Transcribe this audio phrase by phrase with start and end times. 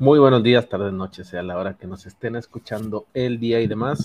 [0.00, 3.66] Muy buenos días, tardes, noches, sea la hora que nos estén escuchando el día y
[3.66, 4.02] demás.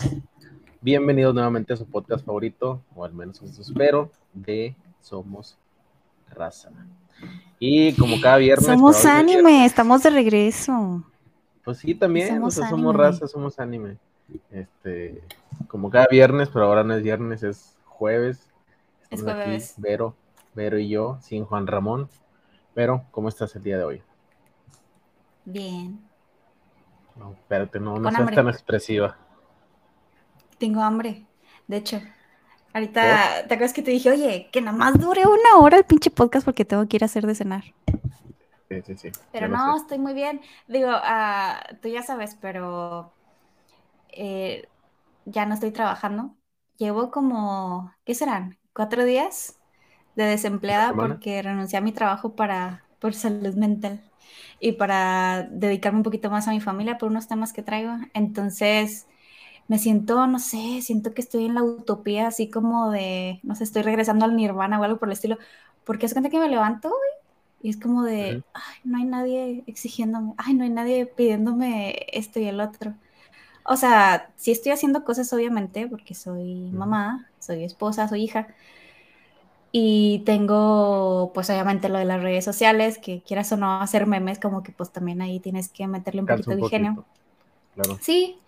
[0.82, 5.58] Bienvenidos nuevamente a su podcast favorito, o al menos eso espero, de Somos
[6.30, 6.70] Raza.
[7.60, 8.66] Y como cada viernes.
[8.66, 11.02] Somos anime, estamos de regreso.
[11.64, 13.96] Pues sí, también, somos, somos raza, somos anime.
[14.52, 15.24] Este,
[15.70, 18.50] como cada viernes, pero ahora no es viernes, es jueves.
[19.10, 19.76] es jueves.
[19.78, 20.14] Vero,
[20.56, 22.10] Vero y yo, sin Juan Ramón.
[22.76, 24.02] Vero, ¿cómo estás el día de hoy?
[25.46, 26.00] Bien.
[27.16, 29.18] No, espérate, no, no seas tan expresiva.
[30.58, 31.26] Tengo hambre,
[31.68, 32.02] de hecho.
[32.74, 36.12] Ahorita, ¿te acuerdas que te dije, oye, que nada más dure una hora el pinche
[36.12, 37.64] podcast porque tengo que ir a hacer de cenar?
[38.68, 39.12] Sí, sí, sí.
[39.32, 40.42] Pero no, estoy muy bien.
[40.68, 43.14] Digo, uh, tú ya sabes, pero
[44.10, 44.68] eh,
[45.24, 46.36] ya no estoy trabajando.
[46.78, 48.58] Llevo como, ¿qué serán?
[48.74, 49.58] ¿Cuatro días
[50.16, 54.02] de desempleada porque renuncié a mi trabajo para, por salud mental
[54.60, 57.92] y para dedicarme un poquito más a mi familia por unos temas que traigo.
[58.14, 59.08] Entonces,
[59.68, 63.64] me siento, no sé, siento que estoy en la utopía, así como de, no sé,
[63.66, 65.38] estoy regresando al nirvana o algo por el estilo,
[65.86, 66.94] porque es cuenta que me levanto
[67.62, 72.40] y es como de, ay, no hay nadie exigiéndome, ay, no hay nadie pidiéndome esto
[72.40, 72.96] y el otro.
[73.66, 78.48] O sea, sí estoy haciendo cosas, obviamente, porque soy mamá, soy esposa, soy hija.
[79.78, 84.40] Y tengo, pues obviamente lo de las redes sociales, que quieras o no hacer memes,
[84.40, 87.04] como que pues también ahí tienes que meterle un poquito de ingenio.
[87.74, 88.00] Claro.
[88.02, 88.40] Sí,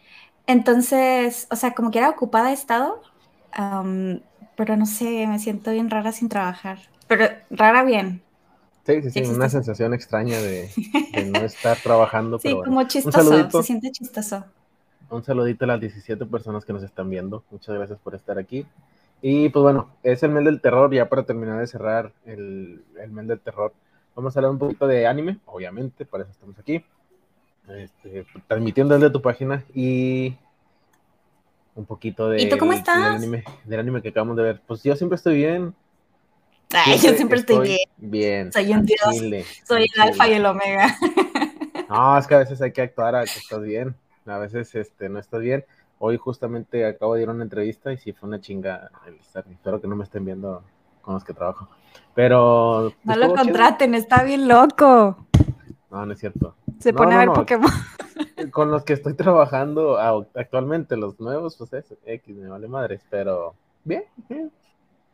[0.46, 3.02] entonces, o sea, como que era ocupada he estado,
[4.56, 6.80] pero no sé, me siento bien rara sin trabajar.
[7.08, 8.22] Pero rara bien.
[8.86, 10.72] Sí, sí, sí, una sensación extraña de,
[11.34, 12.40] no estar trabajando.
[12.40, 14.46] Sí, como chistoso, se siente chistoso.
[15.10, 17.44] Un saludito a las 17 personas que nos están viendo.
[17.52, 18.66] Muchas gracias por estar aquí.
[19.22, 20.94] Y pues bueno, es el mes del terror.
[20.94, 23.74] Ya para terminar de cerrar el, el mes del terror,
[24.16, 26.84] vamos a hablar un poquito de anime, obviamente, para eso estamos aquí
[27.70, 30.36] este, transmitiendo desde tu página y
[31.76, 32.98] un poquito de, ¿Y tú cómo estás?
[32.98, 34.62] Del, anime, del anime que acabamos de ver.
[34.66, 35.76] Pues yo siempre estoy bien.
[36.74, 37.80] Ay, yo siempre estoy, bien.
[37.98, 38.54] Bien.
[38.54, 39.00] Soy un dios.
[39.66, 40.98] Soy el alfa y el omega.
[41.90, 43.96] No, es que a veces hay que actuar a que estás bien.
[44.26, 45.64] A veces este, no estás bien.
[46.00, 49.46] Hoy justamente acabo de ir a una entrevista y sí fue una chinga el estar.
[49.50, 50.64] Espero que no me estén viendo
[51.02, 51.68] con los que trabajo.
[52.14, 52.94] Pero.
[53.04, 55.18] No lo contraten, está bien loco.
[55.90, 56.56] No, no es cierto.
[56.80, 57.72] Se pone a ver Pokémon.
[58.52, 63.56] Con los que estoy trabajando actualmente, los nuevos, pues es X, me vale madres, pero
[63.84, 64.52] bien, bien.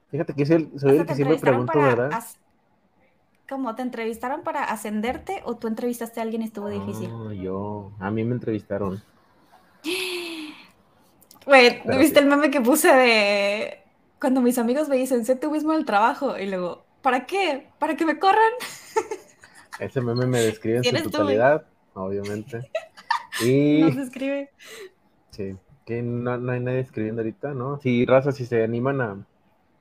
[0.09, 2.23] Fíjate que soy, el que siempre pregunto, ¿verdad?
[3.50, 3.75] ¿Cómo?
[3.75, 7.09] ¿Te entrevistaron para ascenderte o tú entrevistaste a alguien y estuvo difícil?
[7.09, 9.01] No, yo, a mí me entrevistaron.
[11.45, 13.79] Güey, ¿viste el meme que puse de
[14.19, 16.37] cuando mis amigos me dicen, sé tú mismo el trabajo?
[16.37, 17.67] Y luego, ¿para qué?
[17.79, 18.51] ¿Para que me corran?
[19.79, 22.69] Ese meme me describe en su totalidad, obviamente.
[23.43, 23.81] Y...
[23.81, 24.51] Nos describe.
[25.31, 25.55] Sí,
[25.85, 27.79] que no, hay nadie escribiendo ahorita, ¿no?
[27.81, 29.25] Si raza, si se animan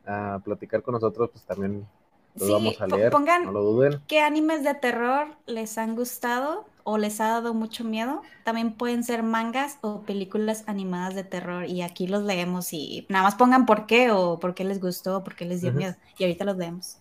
[0.06, 1.86] a, platicar con nosotros, pues también
[2.34, 3.12] los vamos a leer.
[3.12, 4.00] Pongan no lo duden.
[4.08, 8.22] qué animes de terror les han gustado o les ha dado mucho miedo.
[8.44, 13.24] También pueden ser mangas o películas animadas de terror y aquí los leemos y nada
[13.24, 15.94] más pongan por qué o por qué les gustó o por qué les dio miedo
[16.18, 16.98] y ahorita los leemos.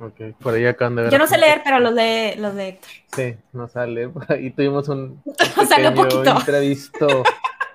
[0.00, 1.12] Ok, por ahí acaban de ver.
[1.12, 2.90] Yo no sé leer, pero los de, los de Héctor.
[3.14, 4.08] Sí, no sale.
[4.08, 7.22] Por ahí tuvimos un, pequeño entrevisto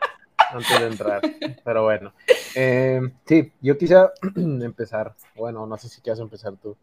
[0.51, 1.21] antes de entrar.
[1.63, 2.13] Pero bueno.
[2.55, 5.13] Eh, sí, yo quisiera empezar.
[5.35, 6.75] Bueno, no sé si quieres empezar tú.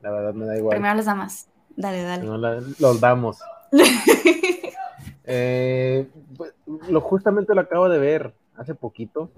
[0.00, 0.76] La verdad me da igual.
[0.76, 1.48] Primero los damas.
[1.74, 2.24] Dale, dale.
[2.24, 3.40] No, los damos.
[5.24, 6.54] eh, pues,
[6.88, 9.30] lo justamente lo acabo de ver hace poquito.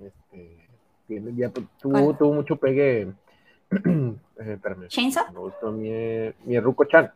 [0.00, 0.68] Este,
[1.36, 3.12] ya tuvo, tuvo mucho pegue
[4.38, 4.58] eh,
[4.88, 5.32] ¿Chainsaw?
[5.32, 5.90] Me gustó mi,
[6.44, 7.12] mi Ruko-chan.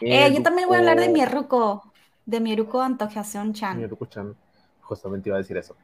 [0.00, 1.92] Eh, yo también voy a hablar de mi Ruko,
[2.24, 3.78] de mi Ruko Antojación Chan.
[3.78, 4.36] Mi Ruko-chan,
[4.80, 5.74] justamente iba a decir eso.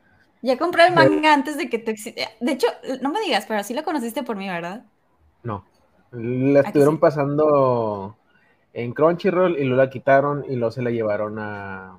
[0.43, 1.95] Ya compré el manga antes de que te
[2.41, 2.67] De hecho,
[3.01, 4.85] no me digas, pero sí lo conociste por mí, ¿verdad?
[5.43, 5.65] No.
[6.13, 8.17] La estuvieron pasando
[8.75, 11.97] en Crunchyroll y luego la quitaron y luego se la llevaron a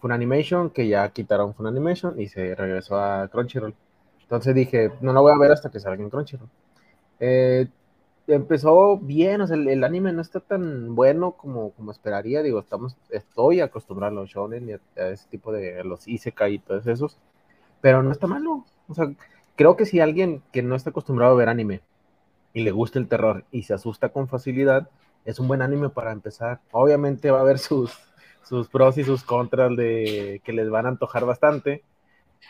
[0.00, 3.74] Funimation, que ya quitaron Funimation y se regresó a Crunchyroll.
[4.22, 6.48] Entonces dije, no la voy a ver hasta que salga en Crunchyroll.
[7.20, 7.66] Eh,
[8.28, 12.42] empezó bien, o sea, el, anime no está tan bueno como, como esperaría.
[12.42, 16.58] Digo, estamos, estoy acostumbrado a los shonen y a, ese tipo de los isekai y
[16.60, 17.18] todos esos,
[17.80, 18.64] pero no está malo.
[18.88, 19.12] O sea,
[19.56, 21.80] creo que si alguien que no está acostumbrado a ver anime
[22.52, 24.88] y le gusta el terror y se asusta con facilidad,
[25.24, 26.60] es un buen anime para empezar.
[26.70, 27.92] Obviamente va a haber sus,
[28.42, 31.82] sus pros y sus contras de que les van a antojar bastante,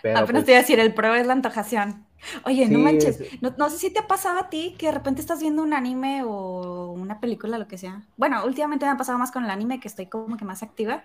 [0.00, 2.04] Apenas pues te iba a decir, el pro es la antojación.
[2.44, 5.40] Oye, no manches, no, sé si te ha pasado a ti que de repente estás
[5.40, 8.02] viendo un anime o una película, lo que sea.
[8.16, 11.04] Bueno, últimamente me ha pasado más con el anime, que estoy como que más activa.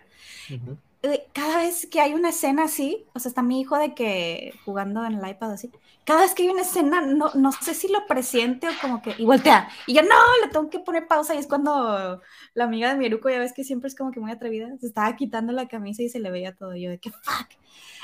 [1.02, 4.54] Eh, cada vez que hay una escena así, o sea, está mi hijo de que
[4.66, 5.72] jugando en el iPad así,
[6.04, 9.16] cada vez que hay una escena, no, no sé si lo presiente o como que,
[9.18, 12.22] y voltea, y yo no, le tengo que poner pausa, y es cuando
[12.54, 15.16] la amiga de Miruko, ya ves que siempre es como que muy atrevida, se estaba
[15.16, 17.48] quitando la camisa y se le veía todo, yo de que fuck.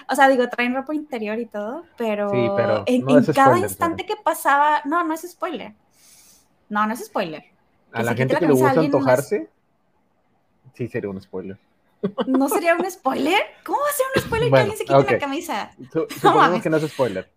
[0.07, 2.31] O sea, digo, traen ropa interior y todo, pero,
[2.86, 5.74] en, cada instante que pasaba, no, no es spoiler.
[6.69, 7.44] No, no es spoiler.
[7.92, 9.50] A la gente que le gusta antojarse,
[10.74, 11.57] sí sería un spoiler.
[12.28, 13.42] ¿No sería un spoiler?
[13.63, 15.72] ¿Cómo va a ser un spoiler que alguien se quite la camisa?
[16.10, 17.31] supongamos que no es spoiler.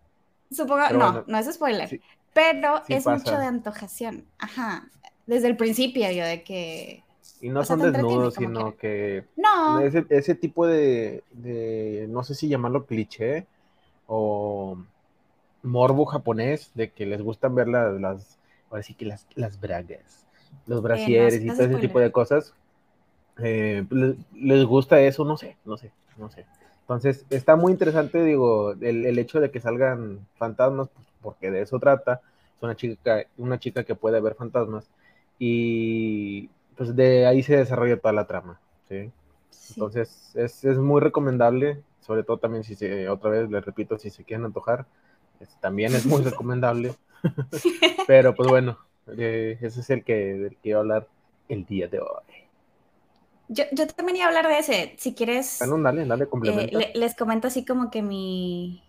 [0.51, 2.01] Supongo, no, no es spoiler.
[2.33, 4.25] pero es mucho de antojación.
[4.39, 4.87] Ajá.
[5.27, 7.03] Desde el principio yo de que...
[7.41, 9.25] Y no son desnudos, sino que...
[9.37, 9.79] No.
[9.79, 13.45] Ese, ese tipo de, de, no sé si llamarlo cliché
[14.07, 14.77] o
[15.63, 18.39] morbo japonés, de que les gustan ver las, las
[18.69, 20.25] ahora sí que las, las bragas,
[20.65, 22.53] los brasieres y todo ese tipo de cosas
[23.41, 23.85] eh,
[24.35, 26.45] les, gusta eso, no sé, no sé, no sé.
[26.81, 31.79] Entonces, está muy interesante, digo, el, hecho de que salgan fantasmas, pues, porque de eso
[31.79, 32.21] trata.
[32.57, 34.89] Es una chica, una chica que puede ver fantasmas.
[35.37, 38.59] Y pues de ahí se desarrolla toda la trama.
[38.89, 39.11] ¿sí?
[39.69, 44.23] Entonces, es, muy recomendable, sobre todo también si se, otra vez les repito, si se
[44.23, 44.85] quieren antojar,
[45.59, 46.95] también es muy recomendable.
[48.07, 48.77] Pero pues bueno,
[49.17, 51.07] eh, ese es el que, del que quiero hablar
[51.47, 52.23] el día de hoy.
[53.49, 54.95] Yo, yo, también iba a hablar de ese.
[54.97, 55.57] Si quieres.
[55.59, 58.83] Bueno, dale, dale, eh, les comento así como que mi.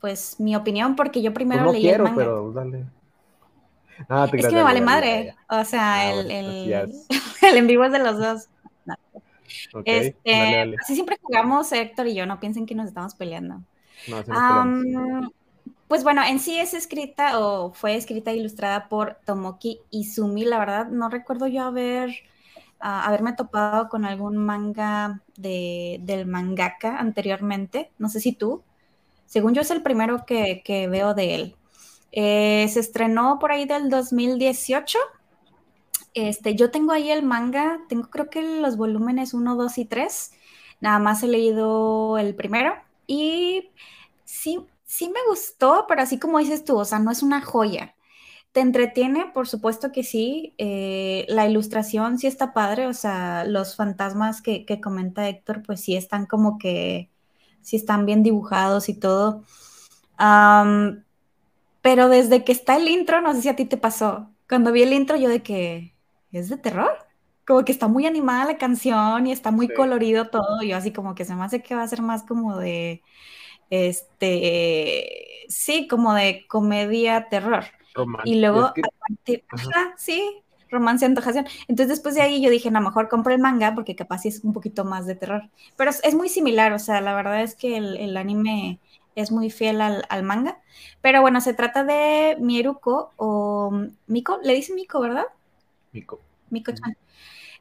[0.00, 2.16] Pues mi opinión, porque yo primero pues leí quiero, el manga.
[2.24, 2.86] pero dale.
[4.38, 5.34] es que me vale madre.
[5.48, 6.72] O sea, ah, el, el,
[7.42, 8.48] el, en vivo es de los dos.
[9.84, 13.62] este, Así siempre jugamos Héctor y yo, no piensen que nos estamos peleando.
[14.08, 15.30] No,
[15.88, 20.44] pues bueno, en sí es escrita o fue escrita e ilustrada por Tomoki Izumi.
[20.44, 22.10] La verdad, no recuerdo yo haber
[22.78, 27.90] haberme topado con algún manga de, del mangaka anteriormente.
[27.98, 28.62] No sé si tú.
[29.26, 31.56] Según yo es el primero que, veo de él.
[32.12, 34.98] Eh, se estrenó por ahí del 2018.
[36.14, 40.32] Este, yo tengo ahí el manga, tengo creo que los volúmenes 1, 2 y 3.
[40.80, 42.74] Nada más he leído el primero.
[43.06, 43.70] Y
[44.24, 47.94] sí, sí me gustó, pero así como dices tú, o sea, no es una joya.
[48.52, 49.26] ¿Te entretiene?
[49.34, 50.54] Por supuesto que sí.
[50.58, 55.96] Eh, la ilustración sí está padre, o sea, los fantasmas que, comenta Héctor, pues sí
[55.96, 57.10] están como que,
[57.62, 59.44] sí están bien dibujados y todo.
[61.82, 64.82] pero desde que está el intro, no sé si a ti te pasó, cuando vi
[64.82, 65.94] el intro yo de que
[66.32, 66.90] es de terror,
[67.46, 71.14] como que está muy animada la canción y está muy colorido todo, yo así como
[71.14, 73.02] que se me hace que va a ser más como de,
[73.70, 77.64] este, sí, como de comedia terror
[78.24, 78.72] y luego,
[79.96, 81.46] sí, romance, antojación.
[81.68, 84.28] Entonces, después de ahí yo dije, a lo mejor compro el manga porque capaz sí
[84.28, 85.48] es un poquito más de terror.
[85.76, 88.80] Pero es, muy similar, o sea, la verdad es que el, anime
[89.14, 90.58] es muy fiel al, manga.
[91.00, 93.72] Pero bueno, se trata de Mieruko o
[94.06, 95.26] Miko, le dice Miko, ¿verdad?
[95.92, 96.20] Miko.
[96.50, 96.96] Miko-chan.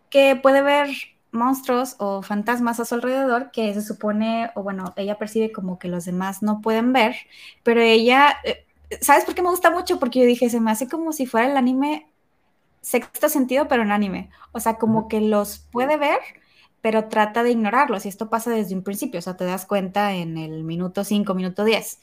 [0.10, 0.90] Que puede ver
[1.36, 5.88] monstruos o fantasmas a su alrededor que se supone, o bueno, ella percibe como que
[5.88, 7.16] los demás no pueden ver,
[7.64, 8.66] pero ella, eh,
[9.02, 10.00] ¿Sabes por qué me gusta mucho?
[10.00, 12.08] Porque yo dije, se me hace como si fuera el anime
[12.82, 14.30] sexto sentido, pero en anime.
[14.52, 16.20] O sea, como que los puede ver,
[16.82, 18.06] pero trata de ignorarlos.
[18.06, 21.34] Y esto pasa desde un principio, o sea, te das cuenta en el minuto 5,
[21.34, 22.00] minuto 10.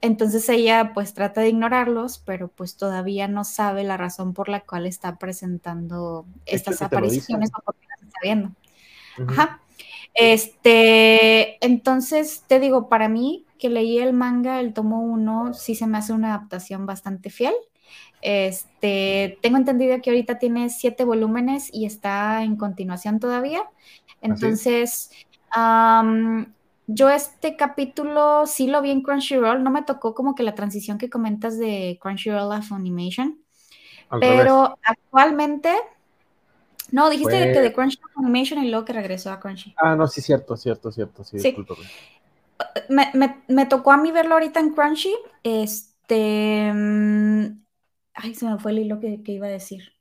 [0.00, 4.60] Entonces ella pues trata de ignorarlos, pero pues todavía no sabe la razón por la
[4.60, 8.50] cual está presentando estas apariciones o por qué las está viendo.
[9.28, 9.60] Ajá.
[10.14, 15.86] Este, entonces te digo, para mí que leí el manga, el tomo 1, sí se
[15.86, 17.54] me hace una adaptación bastante fiel.
[18.20, 23.62] Este, tengo entendido que ahorita tiene siete volúmenes y está en continuación todavía.
[24.20, 25.10] Entonces,
[26.86, 30.98] yo este capítulo sí lo vi en Crunchyroll, no me tocó como que la transición
[30.98, 33.40] que comentas de Crunchyroll a Funimation,
[34.20, 35.74] pero actualmente
[36.92, 39.74] no, dijiste que de Crunchy Animation y luego que regresó a Crunchy.
[39.76, 41.56] Ah, no, sí, cierto, cierto, cierto, sí, sí.
[42.88, 45.14] Me, me, me, tocó a mí verlo ahorita en Crunchy.
[45.42, 46.72] Este.
[46.72, 47.64] Mm,
[48.14, 49.92] ay, se me fue el hilo que, que iba a decir.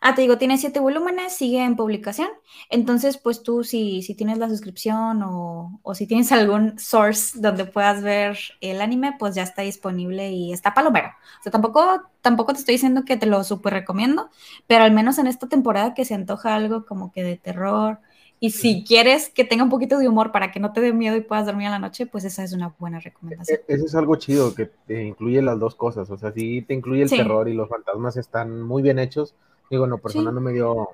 [0.00, 2.28] Ah, te digo, tiene siete volúmenes, sigue en publicación.
[2.70, 7.64] Entonces, pues tú, si, si tienes la suscripción o, o, si tienes algún source donde
[7.64, 11.08] puedas ver el anime, pues ya está disponible y está palomero.
[11.40, 14.30] O sea, tampoco, tampoco te estoy diciendo que te lo súper recomiendo,
[14.66, 18.00] pero al menos en esta temporada que se antoja algo como que de terror,
[18.38, 21.16] Y si quieres que tenga un poquito de humor para que no te dé miedo
[21.16, 23.60] y puedas dormir en la noche, pues esa es una buena recomendación.
[23.66, 26.10] E-, eso es algo chido, que te incluye las dos cosas.
[26.10, 29.34] O sea, sí te incluye el terror y los fantasmas están muy bien hechos.
[29.70, 30.88] Digo, no, persona no me dio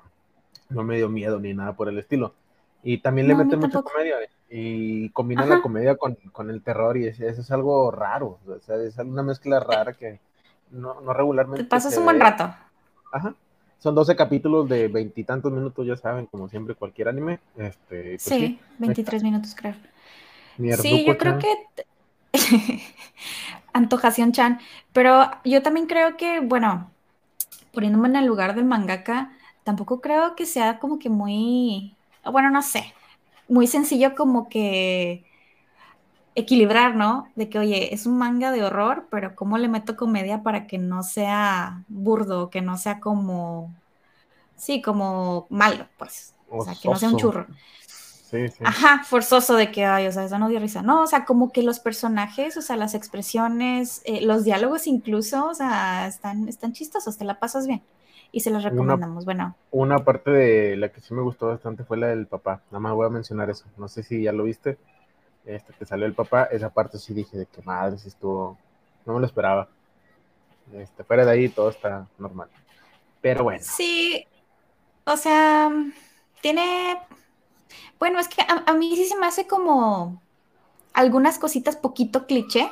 [0.69, 2.33] no me dio miedo ni nada por el estilo.
[2.83, 4.17] Y también le meten mucha comedia
[4.49, 8.39] y combina la comedia con, el terror y eso es algo raro.
[8.45, 10.19] O sea, es una mezcla rara que
[10.71, 11.63] no, no regularmente.
[11.63, 12.53] Te pasas un buen rato.
[13.11, 13.35] Ajá.
[13.79, 17.39] Son 12 capítulos de veintitantos minutos, ya saben, como siempre, cualquier anime.
[17.57, 19.75] Este, pues sí, 23 minutos, creo.
[20.77, 21.53] Sí, yo creo que.
[23.73, 24.59] Antojación Chan.
[24.93, 26.91] Pero yo también creo que, bueno,
[27.73, 29.31] poniéndome en el lugar del mangaka,
[29.63, 31.95] tampoco creo que sea como que muy.
[32.31, 32.93] Bueno, no sé.
[33.49, 35.25] Muy sencillo como que
[36.35, 37.27] equilibrar, ¿no?
[37.35, 40.77] De que, oye, es un manga de horror, pero ¿cómo le meto comedia para que
[40.77, 43.73] no sea burdo, que no sea como,
[44.55, 46.33] sí, como malo, pues?
[46.49, 47.47] O sea, que no sea un churro.
[48.33, 48.63] Sí, sí.
[48.65, 50.81] Ajá, forzoso de que, ay, o sea, eso no dio risa.
[50.81, 55.49] No, o sea, como que los personajes, o sea, las expresiones, eh, los diálogos incluso,
[55.49, 57.83] o sea, están, están chistosos, te la pasas bien.
[58.31, 59.55] Y se los recomendamos, bueno.
[59.69, 62.63] Una parte de la que sí me gustó bastante fue la del papá.
[62.71, 63.65] Nada más voy a mencionar eso.
[63.77, 64.79] No sé si ya lo viste
[65.45, 68.57] este, que salió el papá, esa parte sí dije de que madre, si estuvo,
[69.05, 69.67] no me lo esperaba.
[70.73, 72.49] Este, fuera de ahí todo está normal.
[73.21, 73.61] Pero bueno.
[73.61, 74.25] Sí,
[75.05, 75.69] o sea,
[76.41, 76.97] tiene,
[77.99, 80.21] bueno, es que a, mí sí se me hace como
[80.93, 82.69] algunas cositas poquito cliché,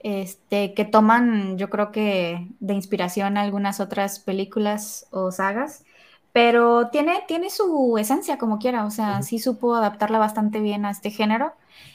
[0.00, 5.84] este, que toman, yo creo que de inspiración algunas otras películas o sagas.
[6.32, 10.90] Pero tiene, tiene su esencia como quiera, o sea, sí supo adaptarla bastante bien a
[10.90, 11.52] este género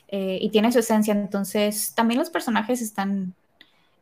[0.10, 3.36] eh, y tiene su esencia, entonces también los personajes están,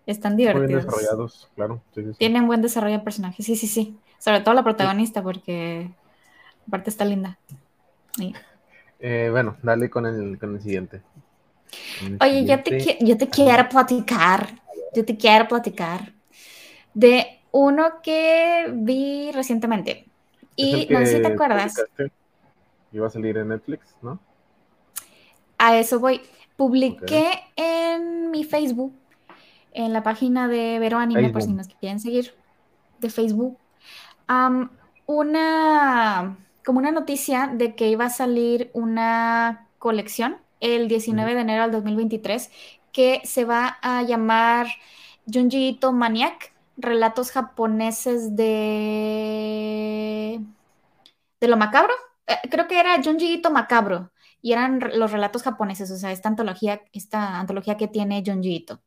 [0.05, 0.67] están divertidos.
[0.67, 1.81] Muy bien desarrollados, claro.
[2.17, 3.97] Tienen buen desarrollo de personajes, sí, sí, sí.
[4.19, 5.91] Sobre todo la protagonista, porque
[6.67, 7.37] aparte está linda.
[8.99, 11.01] Eh, bueno, dale con el, con el siguiente.
[12.19, 14.47] Oye, Yo, te, yo te quiero platicar,
[14.93, 16.13] yo te quiero platicar
[16.93, 20.05] de uno que vi recientemente.
[20.55, 21.73] Y no sé si te acuerdas.
[22.91, 24.19] Iba a salir en Netflix, ¿no?
[25.57, 26.21] A eso voy.
[26.57, 28.93] Publiqué en mi Facebook,
[29.73, 32.35] en la página de Vero Anime, por si nos quieren seguir,
[32.99, 33.57] de Facebook,
[35.07, 41.63] una como una noticia de que iba a salir una colección el 19 de enero
[41.63, 42.51] del 2023
[42.91, 44.67] que se va a llamar
[45.31, 49.41] Junji Ito Maniac relatos japoneses de,
[51.39, 51.93] de lo macabro.
[52.27, 56.29] Eh, creo que era Junji Ito Macabro y eran los relatos japoneses, o sea, esta
[56.29, 58.81] antología, esta antología que tiene Junji Ito.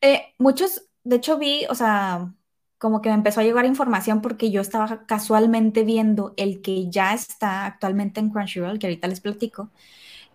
[0.00, 2.32] Eh, muchos, de hecho vi, o sea,
[2.82, 7.14] como que me empezó a llegar información porque yo estaba casualmente viendo el que ya
[7.14, 9.70] está actualmente en Crunchyroll, que ahorita les platico.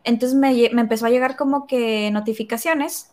[0.06, 3.12] Entonces me, me empezó a llegar como que notificaciones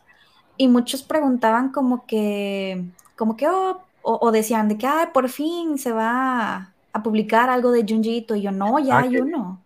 [0.57, 2.85] y muchos preguntaban como que,
[3.17, 7.73] como que, oh, o, decían de que, ah, por fin se va a, publicar algo
[7.73, 8.37] de Junjiito.
[8.37, 9.61] Y yo, no, ya ah, hay uno.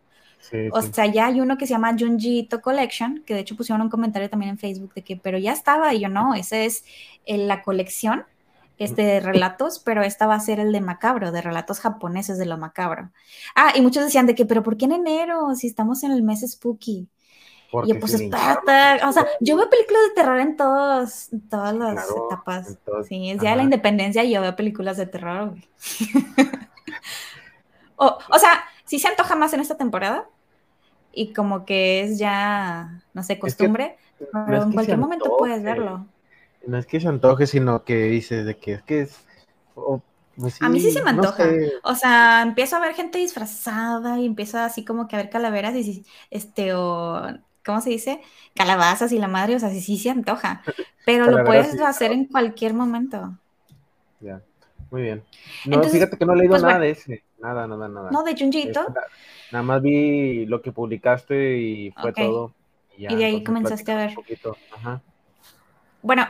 [0.73, 3.91] o sea, ya hay uno que se llama Junjiito Collection, que de hecho pusieron un
[3.91, 5.93] comentario también en Facebook de que, pero ya estaba.
[5.93, 6.85] Y yo, no, ese es
[7.27, 8.25] la colección
[8.79, 12.47] este, de relatos, pero esta va a ser el de macabro, de relatos japoneses de
[12.47, 13.11] lo macabro.
[13.55, 15.55] Ah, y muchos decían de que, pero ¿por qué en enero?
[15.55, 17.09] Si estamos en el mes spooky
[17.85, 22.79] y pues espérate, o sea, yo veo películas de terror en todas las etapas.
[23.07, 25.55] sí, es día de la independencia y yo veo películas de terror.
[27.97, 30.27] o, o sea, sí se antoja más en esta temporada
[31.13, 33.99] y como que es ya, no sé, costumbre,
[34.47, 36.07] pero en cualquier momento puedes verlo.
[36.67, 39.25] No es que se antoje, sino que dices de que es que es...
[40.37, 41.45] Pues a mí sí se me antoja.
[41.83, 45.75] O sea, empiezo a ver gente disfrazada y empiezo así como que a ver calaveras
[45.75, 47.27] y este o
[47.69, 48.21] ¿cómo se dice?
[48.55, 50.63] Calabazas y la madre, o sea, sí, sí se antoja,
[51.07, 53.37] pero lo puedes hacer en cualquier momento.
[54.21, 54.41] Ya,
[54.91, 55.23] muy bien.
[55.67, 58.11] No, fíjate que no he leído pues nada de ese, nada, nada, nada.
[58.11, 58.87] No, de Junjito.
[59.53, 62.55] Nada, más vi lo que publicaste y fue todo.
[62.97, 64.15] Y, de ahí comenzaste a ver.
[66.03, 66.27] Bueno,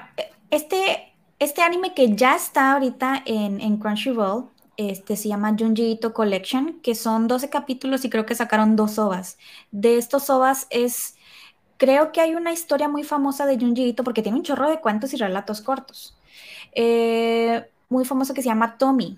[0.50, 6.94] este, este anime que ya está ahorita en, Crunchyroll, este se llama Junji Collection, que
[6.94, 9.38] son 12 capítulos y creo que sacaron dos ovas.
[9.70, 11.14] De estos ovas es
[11.78, 14.80] Creo que hay una historia muy famosa de Junji Ito porque tiene un chorro de
[14.80, 16.18] cuentos y relatos cortos.
[16.72, 19.16] Eh, muy famoso que se llama Tommy.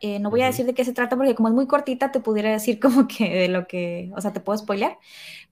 [0.00, 2.20] Eh, no voy a decir de qué se trata porque como es muy cortita te
[2.20, 4.96] pudiera decir como que de lo que, o sea, te puedo spoiler.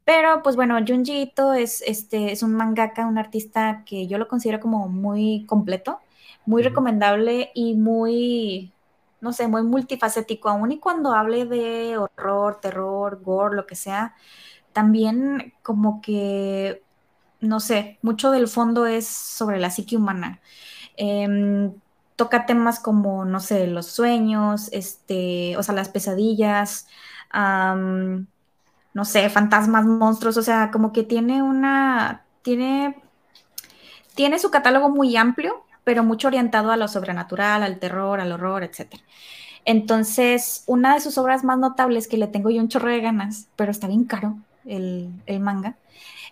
[0.05, 4.29] Pero pues bueno, Junji Ito es, este, es un mangaka, un artista que yo lo
[4.29, 6.01] considero como muy completo,
[6.47, 8.73] muy recomendable y muy,
[9.21, 14.15] no sé, muy multifacético, aún y cuando hable de horror, terror, gore, lo que sea,
[14.73, 16.83] también como que,
[17.41, 20.41] no sé, mucho del fondo es sobre la psique humana.
[20.97, 21.73] Em,
[22.19, 26.89] toca temas como, no sé, los sueños, este, o sea, las pesadillas,
[27.33, 33.01] no sé, fantasmas, monstruos, o sea, como que tiene una, tiene,
[34.17, 38.65] tiene su catálogo muy amplio, pero mucho orientado a lo sobrenatural, al terror, al horror,
[38.65, 38.97] etc.
[39.65, 43.47] Entonces, una de sus obras más notables que le tengo yo un chorro de ganas,
[43.55, 45.77] pero está bien caro el, manga,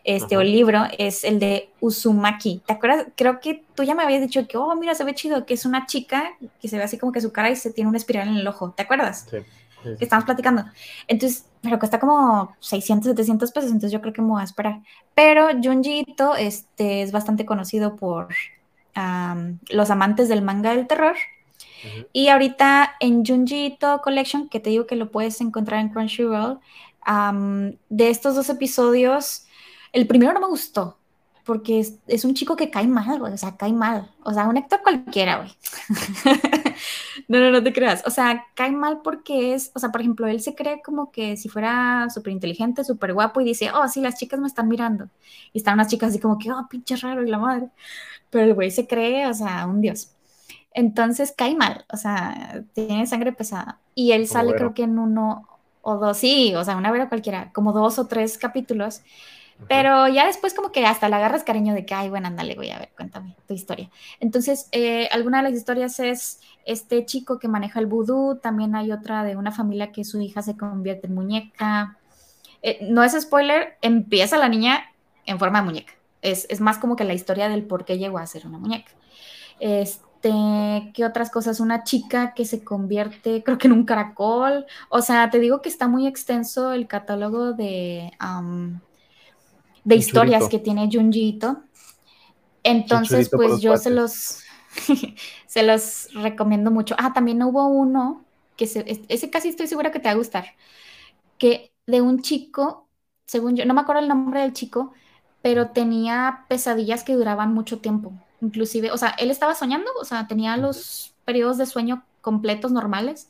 [0.07, 2.63] este, o libro, es el de Uzumaki.
[2.65, 3.07] ¿Te acuerdas?
[3.17, 5.67] Creo que tú ya me habías dicho que, oh, mira, se ve chido, que es
[5.67, 8.29] una chica que se ve así como que su cara y se tiene una espiral
[8.29, 8.71] en el ojo.
[8.71, 9.27] ¿Te acuerdas?
[9.31, 9.39] Sí
[9.95, 10.65] que estamos platicando.
[11.07, 14.81] Entonces, pero cuesta como 600, 700 pesos, entonces yo creo que me voy a esperar.
[15.15, 16.05] Pero Junji
[16.39, 18.29] este, es bastante conocido por
[19.69, 21.17] los amantes del manga del terror.
[22.13, 26.59] Y ahorita en Junji Collection, que te digo que lo puedes encontrar en Crunchyroll,
[27.89, 29.46] de estos dos episodios,
[29.93, 30.99] el primero no me gustó,
[31.47, 34.11] porque es, es, un chico que cae mal, güey, o sea, cae mal.
[34.25, 35.57] O sea, un Héctor cualquiera, güey.
[37.29, 38.03] no, no, no te creas.
[38.05, 41.37] O sea, cae mal porque es, o sea, por ejemplo, él se cree como que
[41.37, 45.09] si fuera súper inteligente, súper guapo y dice, oh, sí, las chicas me están mirando.
[45.53, 47.69] Y están unas chicas así como que, oh, pinche raro y la madre.
[48.29, 50.11] Pero el güey se cree, o sea, un dios.
[50.75, 53.81] Entonces cae mal, o sea, tiene sangre pesada.
[53.95, 55.49] Y él sale, creo que en uno
[55.81, 59.03] o dos, sí, o sea, una vera cualquiera, como dos o tres capítulos
[59.69, 62.71] pero ya después como que hasta le agarras cariño de que, ay, bueno, ándale, voy
[62.71, 63.91] a ver, cuéntame tu historia.
[64.21, 68.93] Entonces, eh, alguna de las historias es este chico que maneja el vudú, también hay
[68.93, 71.97] otra de una familia que su hija se convierte en muñeca.
[72.63, 74.85] Eh, no es spoiler, empieza la niña
[75.25, 75.93] en forma de muñeca.
[76.23, 78.91] Es, es, más como que la historia del por qué llegó a ser una muñeca.
[79.59, 81.61] Este, ¿qué otras cosas?
[81.61, 84.67] Una chica que se convierte, creo que en un caracol.
[84.89, 88.13] O sea, te digo que está muy extenso el catálogo de
[89.87, 91.63] de historias que tiene Junjiito.
[92.65, 94.41] Entonces, pues yo se los,
[95.47, 96.97] se los recomiendo mucho.
[96.99, 98.25] Ah, también hubo uno
[98.57, 100.47] que se, ese casi estoy segura que te va a gustar,
[101.39, 102.89] que de un chico,
[103.27, 104.93] según yo, no me acuerdo el nombre del chico,
[105.41, 108.13] pero tenía pesadillas que duraban mucho tiempo.
[108.41, 113.29] Inclusive, o sea, él estaba soñando, o sea, tenía los periodos de sueño completos normales,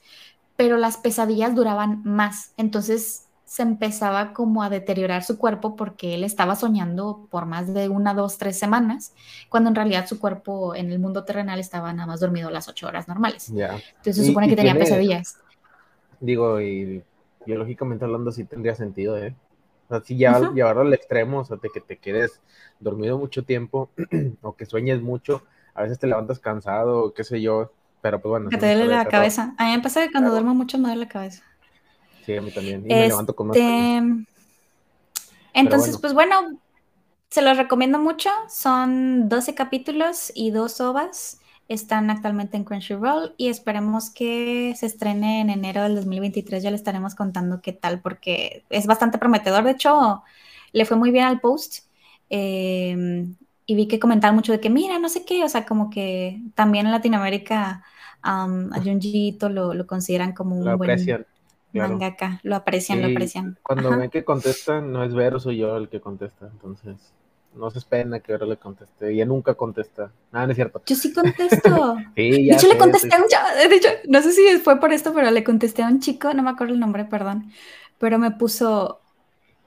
[0.56, 2.52] pero las pesadillas duraban más.
[2.56, 3.25] Entonces,
[3.56, 8.12] se empezaba como a deteriorar su cuerpo porque él estaba soñando por más de una,
[8.12, 9.14] dos, tres semanas,
[9.48, 12.86] cuando en realidad su cuerpo en el mundo terrenal estaba nada más dormido las ocho
[12.86, 13.48] horas normales.
[13.48, 15.38] Entonces se supone que tenía pesadillas.
[16.20, 17.02] Digo, y
[17.46, 19.34] biológicamente hablando sí tendría sentido, ¿eh?
[19.88, 22.42] O sea, si ya llevarlo al extremo, o sea, de que te quedes
[22.78, 23.88] dormido mucho tiempo
[24.42, 28.50] o que sueñes mucho, a veces te levantas cansado, qué sé yo, pero pues bueno.
[28.50, 29.54] Que te duele la cabeza.
[29.56, 31.42] A mí me pasa que cuando duermo mucho me duele la cabeza.
[32.26, 32.82] Sí, a mí también.
[32.84, 34.26] Y me levanto con más este,
[35.54, 36.58] Entonces, pues bueno,
[37.30, 38.30] se los recomiendo mucho.
[38.48, 41.40] Son 12 capítulos y dos ovas.
[41.68, 46.64] Están actualmente en Crunchyroll y esperemos que se estrene en enero del 2023.
[46.64, 49.62] Ya le estaremos contando qué tal, porque es bastante prometedor.
[49.62, 50.24] De hecho,
[50.72, 51.86] le fue muy bien al post.
[52.28, 53.36] Em,
[53.66, 56.40] y vi que comentaron mucho de que, mira, no sé qué, o sea, como que
[56.56, 57.84] también en Latinoamérica
[58.22, 61.26] a Junji lo, lo consideran como un buen
[61.76, 63.58] mangaka, lo aprecian, lo aprecian.
[63.62, 67.12] Cuando ven que contestan, no es Vero, soy yo el que contesta, entonces
[67.56, 70.82] no se espera que Vero le conteste, ella nunca contesta, nada, no es cierto.
[70.86, 71.96] Yo sí contesto.
[72.16, 73.26] de hecho, le contesté a un
[73.68, 76.42] de hecho, no sé si fue por esto, pero le contesté a un chico, no
[76.42, 77.50] me acuerdo el nombre, perdón,
[77.98, 79.00] pero me puso,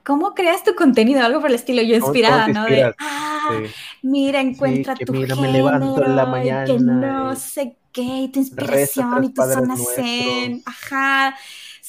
[0.04, 1.24] ¿cómo creas tu contenido?
[1.24, 2.64] Algo por el estilo, yo inspirada, ¿no?
[2.64, 3.60] De, ah,
[4.02, 6.64] mira, encuentra tu mira, me levanto en la mañana.
[6.64, 11.34] Que no sé qué, y tu inspiración y tu zona zen, ajá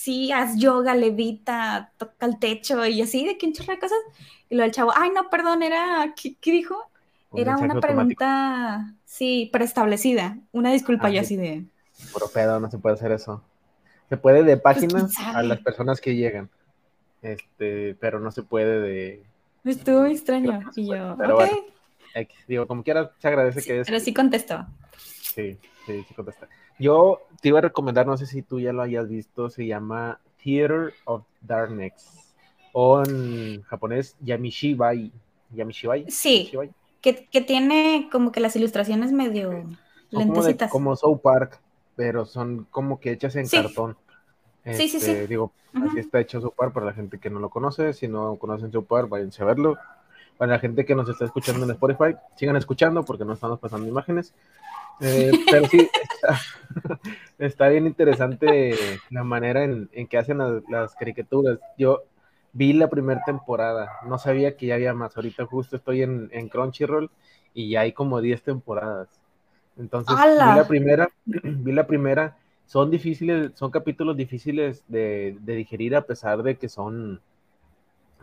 [0.02, 4.00] sí, haz yoga, levita, toca el techo y así, de que un chorro de cosas.
[4.50, 6.76] Y lo del chavo, ay, no, perdón, era, ¿qué, dijo?
[7.34, 10.38] era una pregunta, sí, preestablecida.
[10.52, 11.66] Una disculpa ah, yo así de...
[12.14, 13.44] Pero pedo, no se puede hacer eso.
[14.10, 16.50] Se puede de pues, páginas a las personas que llegan.
[17.22, 19.24] Este, pero no se puede de.
[19.64, 20.60] Estuvo muy extraño.
[20.76, 21.38] y yo, pero
[22.48, 23.88] digo, como quiera, se agradece que es.
[23.88, 24.66] Pero sí contestó.
[24.98, 26.50] Sí, sí, sí contesta.
[26.82, 30.20] Yo te iba a recomendar, no sé si tú ya lo hayas visto, se llama
[30.44, 32.34] Theater of Darkness,
[32.74, 35.12] o en japonés Yamishibai.
[35.52, 36.10] Yamishibai.
[36.10, 36.52] Sí,
[37.00, 37.14] Que,
[37.46, 39.64] tiene como que las ilustraciones medio
[40.10, 40.72] lentecitas.
[40.72, 41.60] Como, South Park,
[41.96, 43.96] pero son como que hechas en cartón.
[44.66, 45.12] sí, sí, sí.
[45.12, 47.94] Este, digo, así está hecho South Park para la gente que no lo conoce.
[47.94, 49.78] Si no conocen South Park, váyanse a verlo.
[50.42, 53.88] Para la gente que nos está escuchando en Spotify, sigan escuchando porque no estamos pasando
[53.88, 54.34] imágenes.
[55.00, 55.88] Eh, pero sí,
[57.38, 58.76] está, bien interesante
[59.12, 61.60] la manera en, que hacen las, caricaturas.
[61.78, 62.06] Yo
[62.54, 65.16] vi la primera temporada, no sabía que ya había más.
[65.16, 67.12] Ahorita justo estoy en, Crunchyroll
[67.54, 69.10] y ya hay como 10 temporadas.
[69.78, 72.36] Entonces, vi la primera, vi la primera.
[72.66, 77.22] Son difíciles, son capítulos difíciles de, digerir a pesar de que son,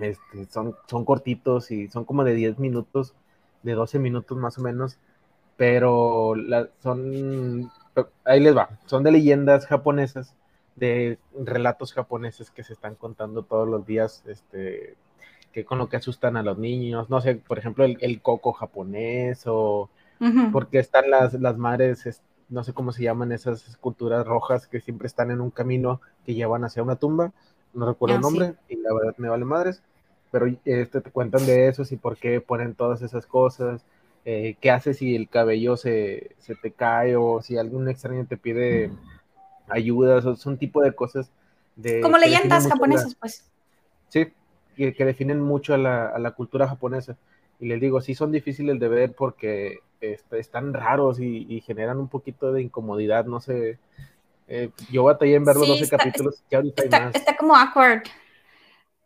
[0.01, 3.15] este, son, son cortitos y son como de 10 minutos,
[3.63, 4.99] de 12 minutos más o menos
[5.59, 6.35] pero
[6.85, 7.71] son,
[8.25, 10.37] ahí les va, son de leyendas japonesas,
[10.77, 14.95] de relatos japoneses que se están contando todos los días, este,
[15.53, 19.43] que con lo que asustan a los niños, no sé, por ejemplo, el, coco japonés
[19.47, 19.91] o
[20.53, 25.09] porque están las, las madres, no sé cómo se llaman esas esculturas rojas que siempre
[25.09, 27.33] están en un camino que llevan hacia una tumba,
[27.75, 29.83] no recuerdo el ah, nombre y la verdad me vale madres,
[30.31, 33.85] pero este, te cuentan de eso y por qué ponen todas esas cosas
[34.31, 38.91] eh, qué haces si el cabello se, te cae o si algún extraño te pide
[39.69, 41.31] ayuda, o son tipo de cosas
[41.77, 42.03] de...
[42.03, 43.51] Como leyendas japonesas, pues.
[44.09, 44.27] Sí,
[44.77, 47.17] que, definen mucho a la, cultura japonesa.
[47.59, 52.09] Y les digo, sí son difíciles de ver porque este, están raros y, generan un
[52.09, 53.79] poquito de incomodidad, no sé.
[54.49, 57.15] Eh, yo batallé en ver los 12 capítulos, que ahorita está, hay más.
[57.15, 58.03] Está como awkward.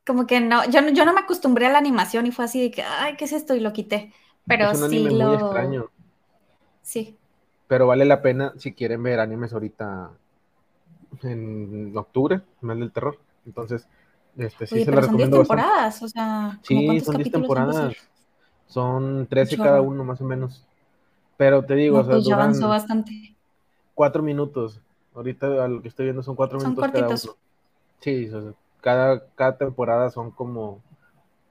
[0.07, 2.71] Como que no yo, yo no me acostumbré a la animación y fue así de
[2.71, 3.55] que, ay, ¿qué es esto?
[3.55, 4.13] Y lo quité.
[4.47, 5.91] Pero es un anime muy extraño.
[6.83, 7.17] Sí.
[7.67, 10.11] Pero vale la pena si quieren ver animes ahorita
[11.23, 13.19] en octubre, mes del terror.
[13.47, 13.87] Entonces,
[14.37, 15.37] este sí se lo recomiendo.
[15.39, 17.97] Son 10 temporadas, o sea, sí, son 10 temporadas.
[18.67, 20.67] Son 13 cada uno, más o menos.
[21.37, 23.35] Pero te digo, o sea, pues ya avanzó bastante.
[23.95, 24.81] Cuatro minutos.
[25.15, 27.19] Ahorita lo que estoy viendo son cuatro minutos cada uno.
[28.01, 28.31] Sí,
[28.81, 30.81] cada, cada temporada son como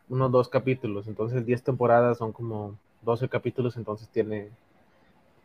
[0.09, 4.49] unos dos capítulos, entonces 10 temporadas son como 12 capítulos, entonces tiene,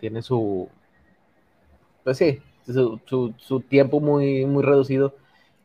[0.00, 0.68] tiene su,
[2.02, 3.00] pues sí, su,
[3.36, 5.14] su, tiempo muy, muy reducido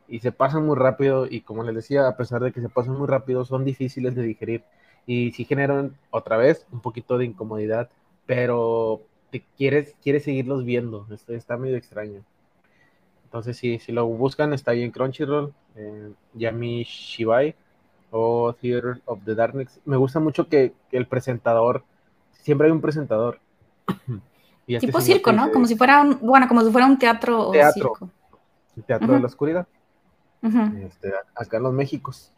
[0.06, 2.96] y se pasan muy rápido y como les decía, a pesar de que se pasan
[2.96, 4.62] muy rápido, son difíciles de digerir
[5.04, 7.90] y sí generan otra vez un poquito de incomodidad,
[8.24, 12.22] pero te quieres, quieres seguirlos viendo, está, está medio extraño.
[13.32, 17.54] Entonces sí, si lo buscan está ahí en Crunchyroll, eh, Yami Shibai,
[18.10, 19.80] o Theater of the Darkness.
[19.86, 21.82] Me gusta mucho que, el presentador,
[22.32, 23.40] siempre hay un presentador.
[24.66, 25.50] y este tipo circo, ¿no?
[25.50, 28.10] Como si fuera un, bueno, como si fuera un teatro, teatro o circo.
[28.76, 29.66] El teatro de la oscuridad.
[30.42, 32.34] este, acá en los Méxicos.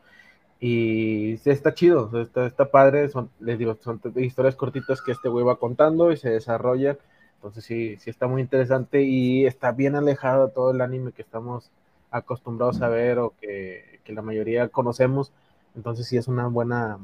[0.60, 5.44] Y está chido, está, está padre, son, les digo, son historias cortitas que este güey
[5.44, 6.98] va contando y se desarrolla.
[7.44, 11.70] Entonces sí, sí está muy interesante y está bien alejado todo el anime que estamos
[12.10, 15.32] acostumbrados a ver o que, que la mayoría conocemos
[15.74, 16.98] entonces sí es una buena,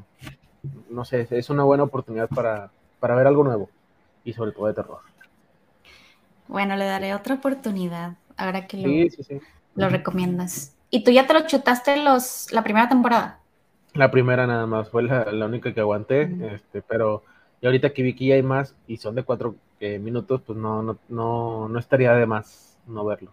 [0.88, 3.68] no sé, es una buena oportunidad para, ver algo nuevo
[4.24, 5.00] y sobre todo de terror.
[6.46, 8.88] Bueno, le daré otra oportunidad ahora que lo,
[9.74, 10.76] lo recomiendas.
[10.90, 13.38] ¿Y tú ya te lo chutaste los, la primera temporada?
[13.94, 17.24] La primera nada más, fue la, única que aguanté, este, pero
[17.61, 20.59] y ahorita que vi que ya hay más y son de cuatro eh, minutos, pues
[20.59, 23.33] no, no, no, no estaría de más no verlo.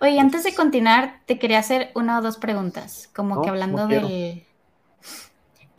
[0.00, 4.44] Oye, antes de continuar, te quería hacer una o dos preguntas, como que hablando del...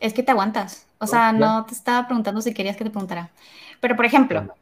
[0.00, 3.30] Es que te aguantas, o sea, no te estaba preguntando si querías que te preguntara.
[3.80, 4.54] Pero, por ejemplo,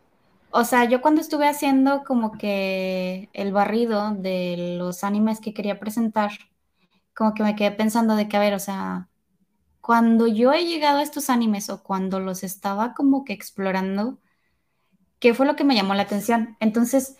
[0.50, 5.80] o sea, yo cuando estuve haciendo como que el barrido de los animes que quería
[5.80, 6.30] presentar,
[7.14, 9.08] como que me quedé pensando de que, a ver, o sea,
[9.84, 14.18] cuando yo he llegado a estos animes o cuando los estaba como que explorando,
[15.18, 16.56] ¿qué fue lo que me llamó la atención?
[16.58, 17.18] Entonces,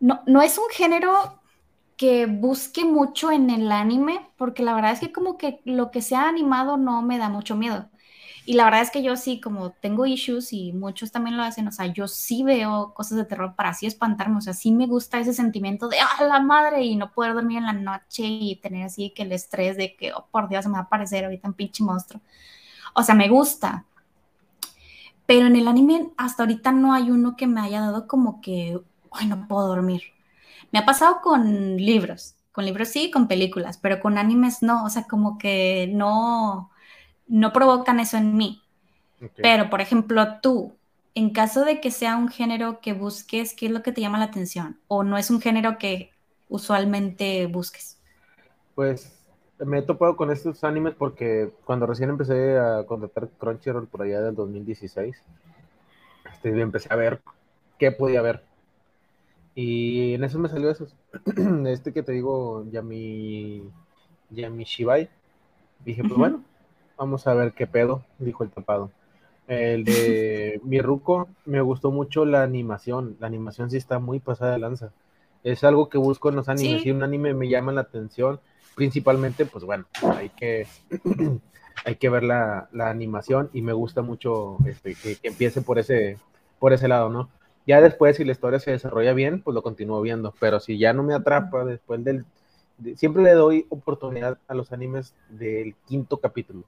[0.00, 1.40] no, no es un género
[1.96, 6.02] que busque mucho en el anime, porque la verdad es que como que lo que
[6.02, 7.90] sea animado no me da mucho miedo.
[8.48, 11.68] Y la verdad es que yo sí, como tengo issues y muchos también lo hacen,
[11.68, 14.86] o sea, yo sí veo cosas de terror para así espantarme, o sea, sí me
[14.86, 18.56] gusta ese sentimiento de, ah, la madre, y no poder dormir en la noche y
[18.56, 21.26] tener así que el estrés de que, oh, por Dios, se me va a aparecer
[21.26, 22.22] ahorita un pinche monstruo.
[22.94, 23.84] O sea, me gusta.
[25.26, 28.80] Pero en el anime hasta ahorita no hay uno que me haya dado como que,
[29.12, 30.04] ay, no puedo dormir.
[30.72, 34.88] Me ha pasado con libros, con libros sí, con películas, pero con animes no, o
[34.88, 36.70] sea, como que no,
[37.28, 38.62] no provocan eso en mí.
[39.36, 40.72] Pero, por ejemplo, tú,
[41.14, 44.18] en caso de que sea un género que busques, ¿qué es lo que te llama
[44.18, 44.78] la atención?
[44.88, 46.10] ¿O no es un género que
[46.48, 47.98] usualmente busques?
[48.74, 49.18] Pues
[49.58, 54.20] me he topado con estos animes porque cuando recién empecé a contratar Crunchyroll por allá
[54.22, 55.16] del 2016,
[56.32, 57.20] este, empecé a ver
[57.78, 58.44] qué podía ver.
[59.54, 60.86] Y en eso me salió eso.
[61.66, 63.68] Este que te digo, Yami,
[64.30, 65.10] Yami Shibai.
[65.84, 66.44] Dije, pues bueno,
[66.98, 68.90] vamos a ver qué pedo, dijo el tapado.
[69.46, 73.16] El de mi ruco, me gustó mucho la animación.
[73.20, 74.92] La animación sí está muy pasada de lanza.
[75.44, 76.82] Es algo que busco en los animes.
[76.82, 78.40] Si un anime me llama la atención,
[78.74, 80.66] principalmente, pues bueno, hay que,
[81.84, 86.18] hay que ver la, animación y me gusta mucho este, que, empiece por ese,
[86.58, 87.30] por ese lado, ¿no?
[87.66, 90.34] Ya después, si la historia se desarrolla bien, pues lo continúo viendo.
[90.40, 92.24] Pero si ya no me atrapa después del.
[92.96, 96.64] siempre le doy oportunidad a los animes del quinto capítulo.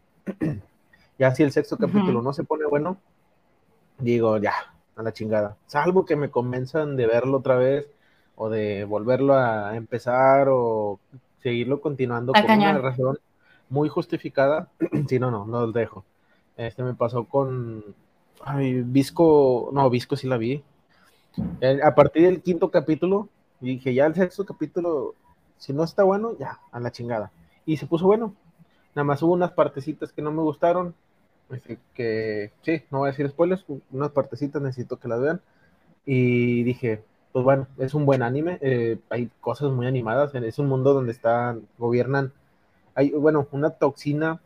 [1.20, 2.96] Ya si el sexto capítulo no se pone bueno,
[3.98, 4.54] digo, ya,
[4.96, 5.58] a la chingada.
[5.66, 7.86] Salvo que me convenzan de verlo otra vez
[8.36, 10.98] o de volverlo a empezar o
[11.42, 13.18] seguirlo continuando con una razón
[13.68, 14.68] muy justificada.
[15.08, 16.06] si no, no, no lo dejo.
[16.56, 17.84] Este me pasó con
[18.42, 20.64] ay, Visco, no, Visco sí la vi.
[21.60, 23.28] Eh, a partir del quinto capítulo,
[23.60, 25.14] dije, ya el sexto capítulo,
[25.58, 27.30] si no está bueno, ya, a la chingada.
[27.66, 28.34] Y se puso bueno.
[28.94, 30.94] Nada más hubo unas partecitas que no me gustaron.
[31.94, 35.40] Que sí, no voy a decir spoilers, unas partecitas necesito que las vean.
[36.06, 38.58] Y dije, pues bueno, es un buen anime.
[38.60, 40.34] Eh, hay cosas muy animadas.
[40.34, 42.32] Es un mundo donde están, gobiernan.
[42.94, 44.40] Hay, bueno, una toxina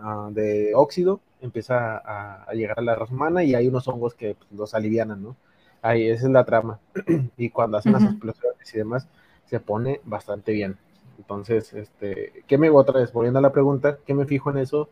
[0.00, 4.34] ah, de óxido empieza a, llegar a la raza humana y hay unos hongos que
[4.34, 5.36] pues, los alivianan, ¿no?
[5.82, 6.80] Ahí, esa es la trama.
[7.36, 9.08] y cuando hacen las explosiones y demás,
[9.46, 10.76] se pone bastante bien.
[11.18, 14.88] Entonces, este, ¿qué me, otra vez, volviendo a la pregunta, ¿qué me fijo en eso?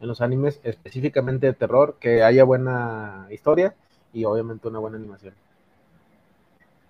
[0.00, 3.74] En los animes específicamente de terror, que haya buena historia
[4.12, 5.34] y obviamente una buena animación.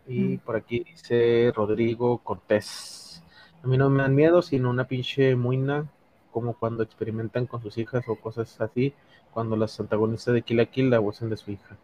[0.06, 3.22] Y por aquí dice Rodrigo Cortés.
[3.62, 5.86] A mí no me dan miedo, sino una pinche muina,
[6.32, 8.94] como cuando experimentan con sus hijas o cosas así,
[9.32, 11.76] cuando las antagonistas de Kill la Kill abusan de su hija.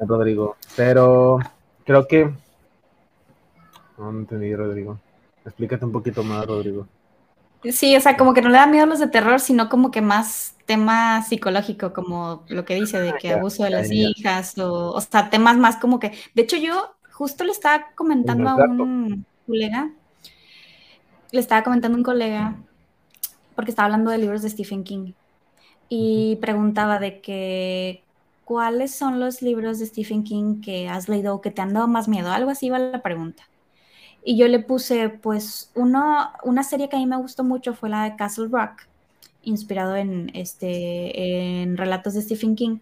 [0.00, 0.56] Rodrigo.
[0.76, 1.38] Pero
[1.84, 2.32] creo que.
[3.98, 4.98] No, entendí, Rodrigo.
[5.44, 6.86] Explícate un poquito más, Rodrigo.
[7.72, 10.00] Sí, o sea, como que no le da miedo los de terror, sino como que
[10.00, 14.90] más tema psicológico, como lo que dice de ah, que abuso de las hijas, o,
[14.92, 16.12] o sea, temas más como que.
[16.34, 19.90] De hecho, yo justo le estaba comentando a un colega,
[21.30, 22.56] le estaba comentando a un colega,
[23.54, 25.12] porque estaba hablando de libros de Stephen King,
[25.88, 28.02] y preguntaba de que
[28.44, 31.88] ¿cuáles son los libros de Stephen King que has leído o que te han dado
[31.88, 32.30] más miedo?
[32.30, 33.42] Algo así va la pregunta.
[34.28, 37.88] Y yo le puse, pues, uno, una serie que a mí me gustó mucho fue
[37.88, 38.88] la de Castle Rock,
[39.42, 42.80] inspirado en, este, en relatos de Stephen King.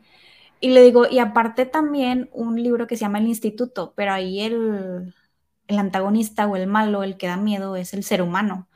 [0.61, 4.41] Y le digo, y aparte también un libro que se llama El Instituto, pero ahí
[4.41, 5.15] el,
[5.69, 8.67] el antagonista o el malo, el que da miedo, es el ser humano.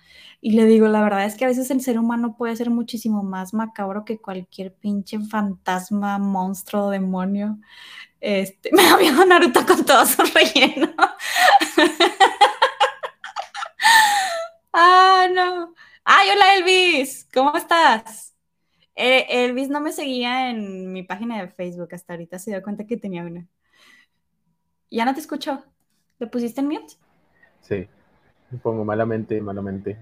[0.42, 3.22] Y le digo, la verdad es que a veces el ser humano puede ser muchísimo
[3.22, 7.58] más macabro que cualquier pinche fantasma, monstruo, demonio.
[8.20, 10.92] Este, me miedo Naruto con todo su relleno.
[14.72, 15.74] ah, no.
[16.04, 18.34] Ay, hola Elvis, ¿cómo estás?
[18.94, 22.86] Eh, Elvis no me seguía en mi página de Facebook hasta ahorita, se dio cuenta
[22.86, 23.46] que tenía una.
[24.90, 25.62] Ya no te escucho.
[26.18, 26.94] ¿Le pusiste en mute?
[27.60, 27.86] Sí,
[28.50, 29.96] me pongo malamente, malamente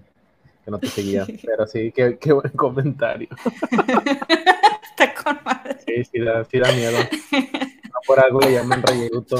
[0.67, 1.25] que no te seguía.
[1.45, 3.29] Pero sí, qué, qué buen comentario.
[4.89, 5.77] Está con madre.
[5.85, 6.97] Sí, sí da, sí da miedo.
[7.31, 9.37] No por algo le llaman rellenuto.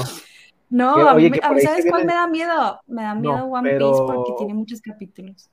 [0.70, 1.30] No, a mí,
[1.62, 2.80] ¿sabes cuál me da miedo?
[2.86, 5.48] Me da miedo One Piece porque tiene muchos capítulos.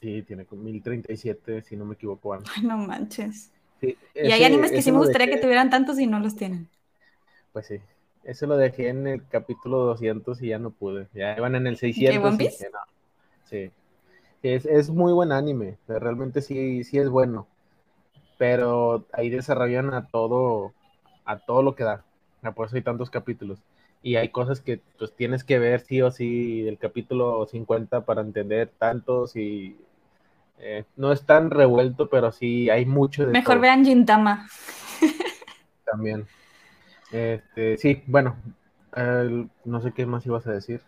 [0.00, 2.34] Sí, tiene 1037, si no me equivoco.
[2.34, 3.50] Ay, no manches.
[3.80, 6.68] y hay animes que sí me gustaría que tuvieran tantos y no los tienen.
[7.52, 7.80] Pues sí.
[8.26, 11.08] Eso lo dejé en el capítulo 200 y ya no pude.
[11.14, 12.20] Ya iban en el 600.
[12.20, 12.70] ¿Qué, One Piece?
[12.72, 12.78] no.
[13.44, 13.70] Sí.
[14.42, 17.46] Es, muy buen anime, realmente sí, sí es bueno.
[18.38, 20.72] Pero ahí desarrollan a todo,
[21.24, 22.04] a todo lo que da.
[22.54, 23.58] Por eso hay tantos capítulos.
[24.06, 28.20] Y hay cosas que pues tienes que ver sí o sí del capítulo 50 para
[28.20, 29.76] entender tantos y
[30.60, 34.46] eh, no es tan revuelto, pero sí hay mucho de Mejor vean Gintama.
[35.84, 36.24] También.
[37.10, 38.36] Este, sí, bueno,
[39.64, 40.82] no sé qué más ibas a decir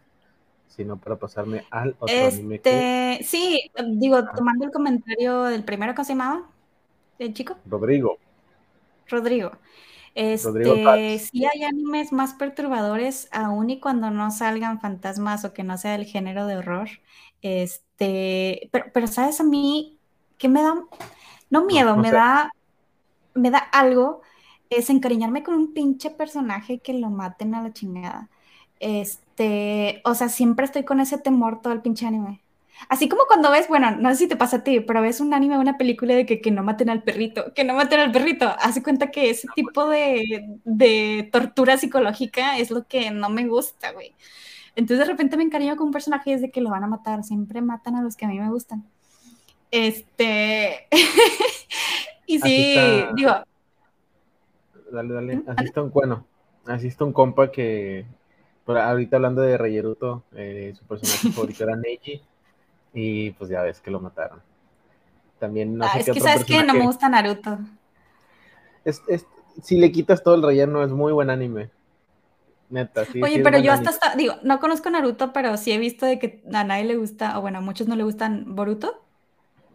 [0.69, 6.05] sino para pasarme al otro anime este, Sí, digo, tomando el comentario del primero que
[6.05, 6.47] se llamaba,
[7.19, 7.57] el chico.
[7.67, 8.17] Rodrigo.
[9.09, 9.51] Rodrigo.
[10.21, 15.79] Este, sí hay animes más perturbadores, aún y cuando no salgan fantasmas o que no
[15.79, 16.89] sea del género de horror.
[17.41, 19.97] Este, pero, pero sabes a mí
[20.37, 20.75] que me da,
[21.51, 22.53] no miedo, me da,
[23.35, 24.23] me da algo,
[24.71, 28.29] es encariñarme con un pinche personaje que lo maten a la chingada.
[28.81, 32.43] Este, o sea, siempre estoy con ese temor todo el pinche anime.
[32.89, 35.35] Así como cuando ves, bueno, no sé si te pasa a ti, pero ves un
[35.35, 38.13] anime o una película de que, que, no maten al perrito, que no maten al
[38.13, 43.47] perrito, hace cuenta que ese tipo de, de, tortura psicológica es lo que no me
[43.47, 44.15] gusta, güey.
[44.77, 47.61] Entonces de repente me encariño con un personaje desde que lo van a matar, siempre
[47.61, 48.85] matan a los que a mí me gustan.
[49.71, 50.87] Este.
[52.27, 52.77] y sí,
[53.15, 53.33] digo.
[54.91, 55.43] Dale, dale.
[55.47, 56.27] Así está un, bueno,
[56.67, 58.07] así está un compa que.
[58.67, 62.23] ahorita hablando de Reyeruto, eh, su personaje favorito era Neji.
[62.93, 64.41] Y pues ya ves que lo mataron.
[65.39, 67.59] También no ah, sé Es que sabes que no me gusta Naruto.
[68.85, 69.27] Es, es,
[69.63, 71.71] si le quitas todo el relleno, es muy buen anime.
[72.71, 73.23] Neta, sí.
[73.23, 76.65] Oye, pero yo hasta, digo, no conozco Naruto, pero sí he visto de que a
[76.65, 79.03] nadie le gusta, o bueno, a muchos no le gustan Boruto.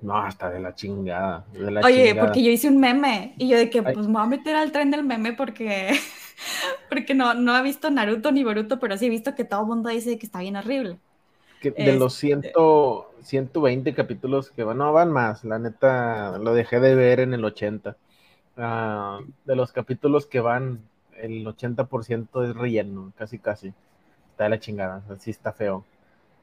[0.02, 1.46] No, hasta de la chingada.
[1.84, 4.56] Oye, porque yo hice un meme y yo de que pues me voy a meter
[4.56, 5.98] al tren del meme porque,
[6.90, 9.68] porque no, no he visto Naruto ni Boruto, pero sí he visto que todo el
[9.68, 11.00] mundo dice que está bien horrible.
[11.72, 16.82] Que de los ciento, 120 capítulos que van, no van más, la neta lo dejé
[16.82, 17.96] de ver en el 80.
[18.58, 20.82] Ah, de los capítulos que van,
[21.16, 23.74] el 80% es relleno, casi casi.
[24.32, 25.86] Está de la chingada, así está feo.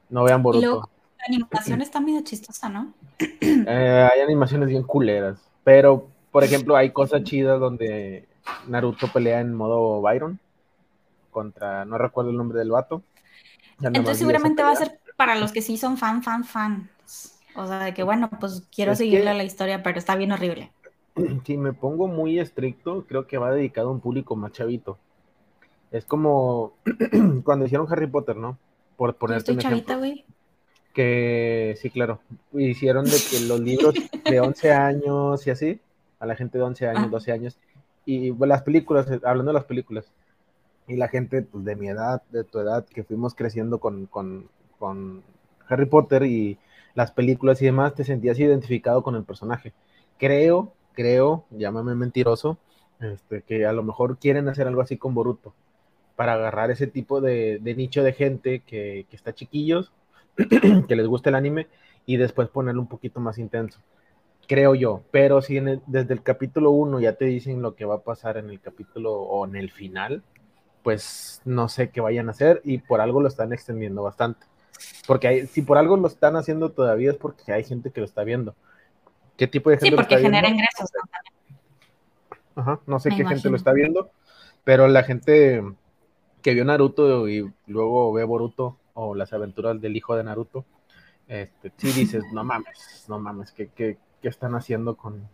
[0.08, 0.88] No vean Boruto.
[1.18, 2.94] la animación está medio chistosa, ¿no?
[3.42, 8.26] Eh, hay animaciones bien culeras, pero, por ejemplo, hay cosas chidas donde
[8.68, 10.38] Naruto pelea en modo Byron
[11.30, 13.02] contra, no recuerdo el nombre del vato.
[13.82, 16.88] Entonces seguramente va a ser para los que sí son fan, fan, fan.
[17.54, 20.72] O sea, de que bueno, pues quiero seguirle la historia, pero está bien horrible.
[21.44, 24.96] si me pongo muy estricto, creo que va dedicado a un público más chavito.
[25.90, 26.72] Es como
[27.44, 28.56] cuando hicieron Harry Potter, ¿no?
[28.96, 30.24] Por ponerte Estoy chavita, güey.
[30.94, 32.20] Que sí, claro.
[32.54, 35.80] Hicieron de que los libros de 11 años y así,
[36.18, 37.34] a la gente de 11 años, 12 ah.
[37.34, 37.58] años,
[38.06, 40.10] y las películas, hablando de las películas,
[40.88, 44.48] y la gente pues, de mi edad, de tu edad, que fuimos creciendo con, con,
[44.80, 45.22] con
[45.68, 46.58] Harry Potter y
[46.94, 49.72] las películas y demás, te sentías identificado con el personaje.
[50.18, 52.58] Creo creo, llámame mentiroso,
[53.00, 55.54] este, que a lo mejor quieren hacer algo así con Boruto,
[56.16, 59.92] para agarrar ese tipo de, nicho de gente que, está chiquillos,
[60.88, 61.68] que les gusta el anime,
[62.06, 63.80] y después ponerlo un poquito más intenso.
[64.46, 68.02] Creo yo, pero si desde el capítulo 1 ya te dicen lo que va a
[68.02, 70.22] pasar en el capítulo o en el final,
[70.82, 74.46] pues no sé qué vayan a hacer y por algo lo están extendiendo bastante.
[75.06, 78.24] Porque si por algo lo están haciendo todavía es porque hay gente que lo está
[78.24, 78.54] viendo
[79.40, 80.90] qué tipo de gente sí, porque genera ingresos.
[82.54, 84.10] Ajá, no sé qué gente lo está viendo,
[84.64, 85.64] pero la gente
[86.42, 90.66] que vio Naruto y luego ve Boruto o las aventuras del hijo de Naruto,
[91.26, 95.26] este, sí dices, no mames, no mames, ¿qué, qué, qué están haciendo con,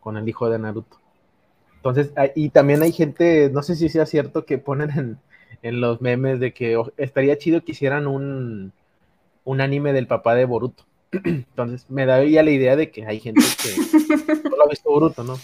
[0.00, 0.96] con, el hijo de Naruto?
[1.76, 5.18] Entonces, y también hay gente, no sé si sea cierto, que ponen en,
[5.62, 8.72] en los memes de que estaría chido que hicieran un,
[9.44, 10.84] un anime del papá de Boruto.
[11.24, 14.94] Entonces, me da ya la idea de que hay gente que no lo ha visto
[14.94, 15.38] bruto, ¿no?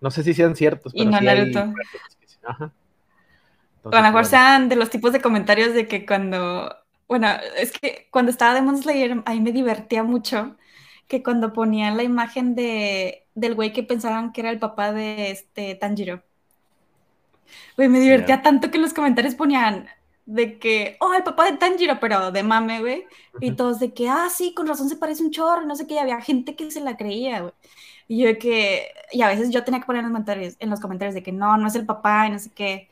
[0.00, 1.72] No sé si sean ciertos, pero y no Naruto.
[2.42, 2.72] Ajá.
[3.84, 6.74] a lo mejor sean de los tipos de comentarios de que cuando,
[7.06, 10.56] bueno, es que cuando estaba Demon Slayer, ahí me divertía mucho
[11.06, 15.30] que cuando ponían la imagen de, del güey que pensaban que era el papá de
[15.30, 16.22] este Tanjiro.
[17.76, 19.88] Güey, me divertía tanto que en los comentarios ponían,
[20.30, 23.04] de que, oh, el papá de Tanjiro, pero de mame, güey.
[23.40, 25.94] Y todos de que, ah, sí, con razón se parece un chorro, no sé qué,
[25.94, 27.52] y había gente que se la creía, güey.
[28.06, 30.70] Y yo de que, y a veces yo tenía que poner en los comentarios, en
[30.70, 32.88] los comentarios de que no, no es el papá, y no sé qué.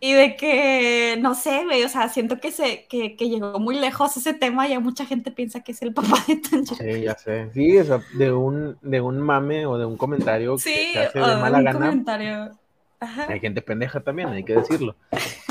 [0.00, 3.78] Y de que, no sé, güey, o sea, siento que, se, que, que, llegó muy
[3.78, 6.76] lejos ese tema y mucha gente piensa que es el papá de Tanjiro.
[6.76, 7.50] Sí, ya sé.
[7.52, 11.18] Sí, o sea, de un, de un mame o de un comentario sí, que hace
[11.18, 11.86] de mala gana.
[11.90, 12.63] Comentario
[13.00, 14.96] hay gente pendeja también, hay que decirlo.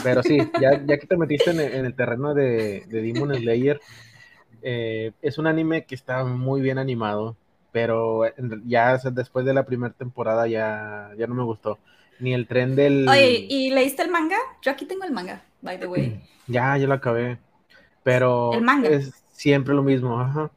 [0.03, 3.79] Pero sí, ya, ya que te metiste en el, terreno de, de, Demon Slayer,
[4.61, 7.35] eh, es un anime que está muy bien animado,
[7.71, 8.21] pero
[8.65, 11.79] ya después de la primera temporada ya, ya no me gustó.
[12.19, 13.07] Ni el tren del...
[13.09, 14.37] Oye, ¿y leíste el manga?
[14.61, 16.21] Yo aquí tengo el manga, by the way.
[16.47, 17.37] Ya, yo lo acabé.
[18.03, 18.51] Pero
[18.83, 20.51] es siempre lo mismo, ajá.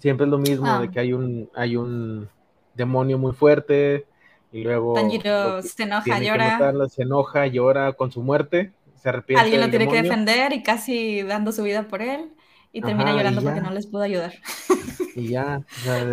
[0.00, 0.90] Siempre es lo mismo, de ah.
[0.90, 2.28] que hay un, hay un
[2.74, 4.06] demonio muy fuerte,
[4.52, 6.88] y luego Tanjiro se enoja, llora.
[6.88, 9.42] se enoja, llora con su muerte, se arrepiente.
[9.42, 12.32] Alguien lo tiene que defender y casi dando su vida por él
[12.72, 14.34] y termina llorando porque no les pudo ayudar.
[15.14, 15.62] Y ya.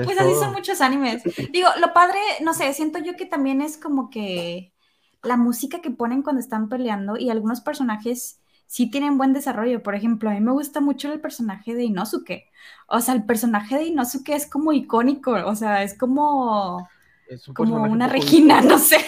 [0.03, 1.21] pues así son muchos animes.
[1.51, 4.73] Digo, lo padre, no sé, siento yo que también es como que
[5.21, 9.83] la música que ponen cuando están peleando y algunos personajes sí tienen buen desarrollo.
[9.83, 12.45] Por ejemplo, a mí me gusta mucho el personaje de Inosuke.
[12.87, 16.87] O sea, el personaje de Inosuke es como icónico, o sea, es como
[17.27, 18.97] es como una Regina, no sé.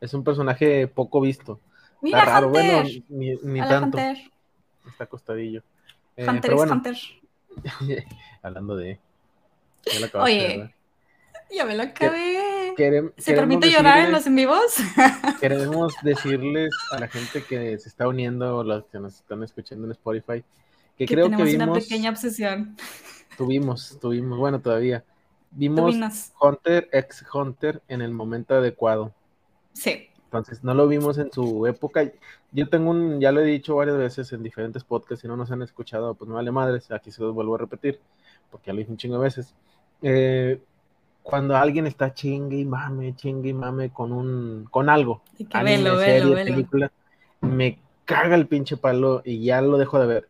[0.00, 1.58] Es, un personaje poco visto.
[2.02, 3.98] Mira, Está raro, bueno, ni, ni tanto.
[3.98, 5.62] Está acostadillo.
[6.16, 6.96] Eh, Hunter es Hunter.
[8.42, 9.00] Hablando de.
[9.86, 10.74] Ya Oye,
[11.50, 12.74] ya me lo acabé.
[13.16, 14.76] ¿Se permite llorar en los en vivos?
[15.40, 19.92] queremos decirles a la gente que se está uniendo, los que nos están escuchando en
[19.92, 20.44] Spotify,
[20.96, 22.76] que, creo tenemos una pequeña obsesión.
[23.36, 25.04] tuvimos, tuvimos, bueno, todavía.
[25.50, 29.12] Vimos Hunter x Hunter en el momento adecuado.
[29.72, 30.08] Sí.
[30.24, 32.10] Entonces, no lo vimos en su época.
[32.52, 35.50] Yo tengo un, ya lo he dicho varias veces en diferentes podcasts, si no nos
[35.50, 37.98] han escuchado, pues me vale madres, aquí se los vuelvo a repetir,
[38.50, 39.54] porque ya lo dije un chingo de veces.
[40.02, 40.60] Eh,
[41.22, 45.22] cuando alguien está chingue y mame, chingue y mame con un, con algo,
[45.52, 46.92] anime, serie, película,
[47.40, 50.28] me caga el pinche palo y ya lo dejo de ver.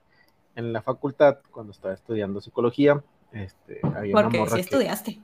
[0.57, 3.03] En la facultad, cuando estaba estudiando psicología,
[3.33, 5.21] este, había Porque sí estudiaste.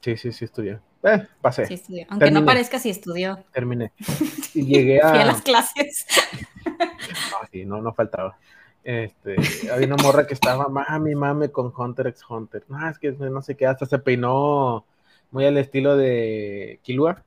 [0.00, 0.78] Sí, sí, sí estudié.
[1.02, 1.66] Eh, pasé.
[1.66, 2.06] Sí.
[2.08, 3.44] Aunque no parezca, sí estudió.
[3.52, 3.92] Terminé.
[4.54, 5.10] Y llegué a.
[5.10, 6.06] Fui a las clases.
[6.64, 8.38] no, sí, no, no faltaba.
[8.82, 9.36] Este,
[9.70, 12.64] había una morra que estaba mami, mame con Hunter x Hunter.
[12.68, 14.86] No, es que no sé qué, hasta se peinó
[15.30, 17.22] muy al estilo de Kilua.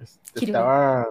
[0.00, 1.08] Este, estaba.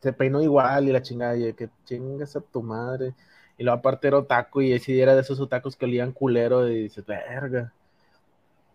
[0.00, 3.14] Se peinó igual y la chingada, y que chingas a tu madre.
[3.58, 6.84] Y luego aparte era otaku y si era de esos otakus que olían culero y
[6.84, 7.72] dices, verga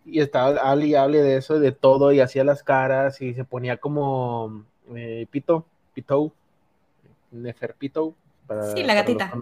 [0.04, 3.44] y estaba hable y hable de eso, de todo, y hacía las caras y se
[3.44, 4.64] ponía como
[4.94, 5.64] eh, Pito,
[5.94, 6.32] Pito,
[7.30, 8.14] Neferpito.
[8.46, 9.32] Para, sí, la gatita.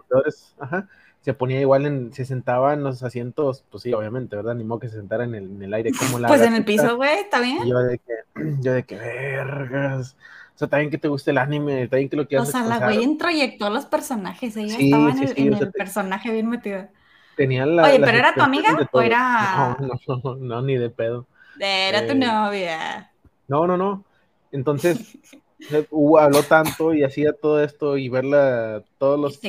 [0.59, 0.88] Ajá.
[1.20, 4.55] Se ponía igual, en, se sentaba en los asientos, pues sí, obviamente, ¿verdad?
[4.55, 6.28] Ni modo que se sentara en el, en el aire como la.
[6.28, 7.66] Pues en el piso, güey, está bien.
[7.66, 8.12] yo de que,
[8.61, 10.16] yo de que, vergas.
[10.55, 12.48] O sea, también que te guste el anime, también que lo quieras.
[12.48, 16.30] O sea, la güey introyectó a los personajes, ella estaba en el, en el personaje
[16.30, 16.90] bien metida.
[17.38, 19.76] Oye, ¿pero era tu amiga o era.?
[20.07, 21.26] No, no, no, ni de pedo.
[21.59, 23.11] Era tu eh, novia.
[23.48, 24.05] No, no, no.
[24.50, 25.18] Entonces,
[25.90, 29.40] uh, habló tanto y hacía todo esto y verla todos los,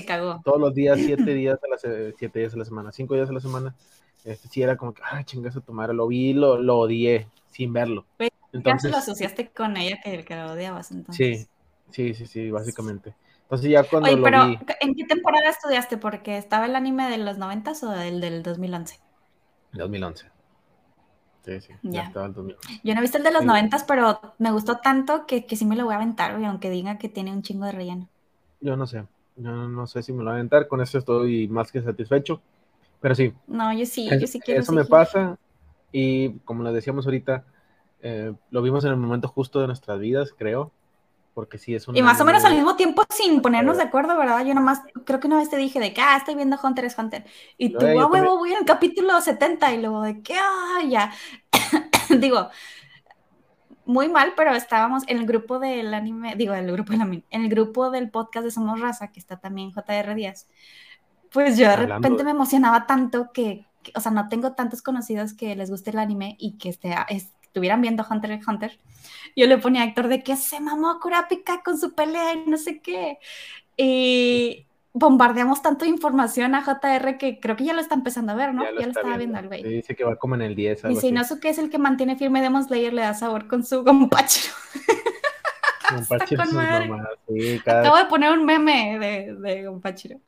[0.43, 1.77] todos los días, siete días a la,
[2.17, 3.75] siete días a la semana, cinco días a la semana.
[4.23, 7.73] Este, sí, era como que, ay, chingazo tu madre, lo vi, lo, lo odié sin
[7.73, 8.05] verlo.
[8.53, 11.47] Entonces, ya lo asociaste con ella que, que lo odiabas entonces.
[11.91, 13.15] Sí, sí, sí, sí, básicamente.
[13.41, 14.43] Entonces ya cuando Oye, pero
[14.79, 15.97] ¿en qué temporada estudiaste?
[15.97, 18.99] Porque estaba el anime de los 90 o el del 2011?
[19.73, 20.27] 2011.
[21.45, 22.81] Sí, sí, ya, estaba el 2011.
[22.83, 25.65] Yo no he visto el de los 90, pero me gustó tanto que, que sí
[25.65, 28.07] me lo voy a aventar, aunque diga que tiene un chingo de relleno.
[28.61, 29.03] Yo no sé,
[29.35, 32.41] yo no sé si me lo voy a aventar, con eso estoy más que satisfecho,
[33.01, 33.33] pero sí.
[33.45, 35.37] No, yo sí, yo sí quiero Eso me pasa
[35.91, 37.43] y como lo decíamos ahorita,
[38.03, 40.71] eh, lo vimos en el momento justo de nuestras vidas, creo
[41.33, 41.95] porque sí es un...
[41.95, 44.45] Y más o menos al mismo tiempo sin ponernos de acuerdo, ¿verdad?
[44.45, 46.97] Yo nomás, creo que una vez te dije de que, ah, estoy viendo Hunter x
[46.97, 47.25] Hunter.
[47.57, 51.11] Y tú, ah, huevo, voy al capítulo 70 y luego de que, ah, ya.
[52.19, 52.49] digo,
[53.85, 57.43] muy mal, pero estábamos en el grupo del anime, digo, el grupo del anime, en
[57.43, 60.47] el grupo del podcast de Somos Raza, que está también JR Díaz.
[61.31, 65.55] Pues yo de repente me emocionaba tanto que, o sea, no tengo tantos conocidos que
[65.55, 66.95] les guste el anime y que esté,
[67.53, 68.79] estuvieran viendo Hunter x Hunter,
[69.35, 72.57] yo le ponía a Héctor de que se mamó Kurapika con su pelea y no
[72.57, 73.19] sé qué.
[73.77, 78.55] Y bombardeamos tanto información a JR que creo que ya lo está empezando a ver,
[78.55, 78.63] ¿no?
[78.63, 79.63] Ya lo, estaba viendo, el güey.
[79.63, 80.85] dice que va como en el 10.
[80.89, 83.47] y si no sé qué es el que mantiene firme Demon Slayer, le da sabor
[83.47, 84.51] con su gompacho.
[85.91, 86.43] Gompachiro
[87.27, 90.19] sí, Acabo de poner un meme de, de Gompachiro.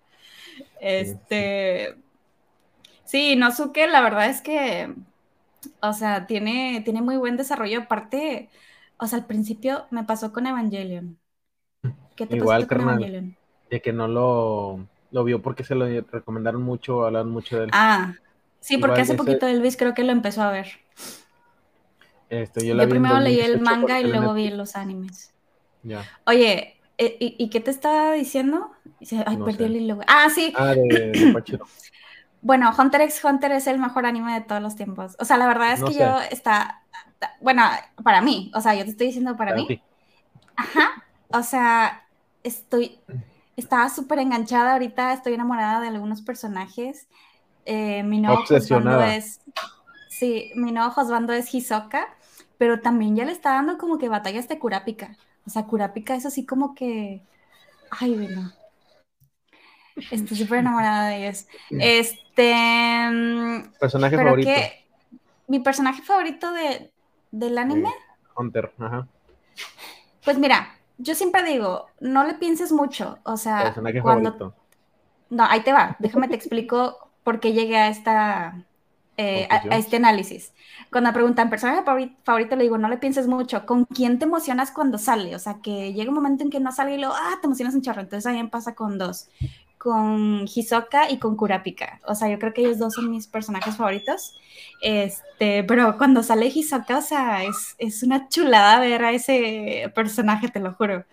[0.79, 1.95] Este.
[3.03, 4.93] Sí, Nosuke, la verdad es que
[5.81, 7.81] o sea, tiene, tiene muy buen desarrollo.
[7.81, 8.49] Aparte,
[8.97, 11.17] o sea, al principio me pasó con Evangelion.
[12.15, 13.37] ¿Qué te Igual, pasó con Evangelion?
[13.69, 17.69] De que no lo, lo vio porque se lo recomendaron mucho, hablaron mucho de él.
[17.73, 18.15] Ah,
[18.59, 20.67] sí, porque hace poquito Elvis creo que lo empezó a ver.
[22.29, 25.33] Este, yo, primero leí el manga y luego vi los animes.
[25.83, 26.03] Ya.
[26.25, 28.71] Oye, eh, ¿y, qué te estaba diciendo?
[29.25, 29.99] Ay, perdí el hilo.
[30.07, 30.53] Ah, sí.
[30.55, 31.33] Ah, de, de
[32.45, 35.15] Bueno, Hunter x Hunter es el mejor anime de todos los tiempos.
[35.17, 36.83] O sea, la verdad es que yo está,
[37.41, 37.63] bueno,
[38.03, 39.81] para mí, o sea, yo te estoy diciendo para, mí.
[40.55, 42.05] Ajá, o sea,
[42.43, 42.99] estoy,
[43.57, 47.07] estaba súper enganchada ahorita, estoy enamorada de algunos personajes.
[47.65, 49.41] Eh, mi nuevo Josbando es,
[50.09, 52.09] sí, mi nuevo Josbando es Hisoka,
[52.59, 55.17] pero también ya le está dando como que batallas de Kurapika.
[55.47, 57.23] O sea, Kurapika es así como que,
[57.89, 58.53] ay, bueno
[60.11, 61.47] Estoy súper enamorada de ellos.
[61.69, 62.53] Este.
[63.79, 64.51] ¿Personaje favorito?
[65.47, 66.91] mi personaje favorito de,
[67.31, 67.89] del anime.
[68.35, 69.07] Hunter, ajá.
[70.23, 73.19] Pues mira, yo siempre digo, no le pienses mucho.
[73.23, 74.53] O sea, personaje favorito.
[75.29, 75.95] No, ahí te va.
[75.99, 78.65] Déjame te explico por qué llegué a esta.
[79.17, 80.53] Eh, a, este análisis.
[80.91, 81.83] Cuando me preguntan personaje
[82.25, 85.33] favorito, le digo, no le pienses mucho, ¿con quién te emocionas cuando sale?
[85.37, 87.75] O sea, que llega un momento en que no sale y luego, ah, te emocionas
[87.75, 88.01] un chorro.
[88.01, 89.29] Entonces ahí me pasa con dos
[89.85, 91.99] con Hisoka y con Kurapika.
[92.07, 94.33] O sea, yo creo que ellos dos son mis personajes favoritos.
[94.81, 100.47] Este, pero cuando sale Hisoka, o sea, es, es una chulada ver a ese personaje,
[100.47, 101.05] te lo juro.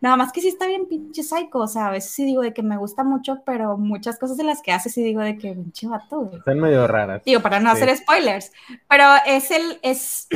[0.00, 2.54] Nada más que sí está bien pinche psycho, o sea, a veces sí digo de
[2.54, 5.52] que me gusta mucho, pero muchas cosas de las que hace sí digo de que
[5.52, 6.30] pinche vato.
[6.32, 7.22] Están medio raras.
[7.22, 8.50] Digo, para no hacer spoilers,
[8.88, 10.28] pero es el, es,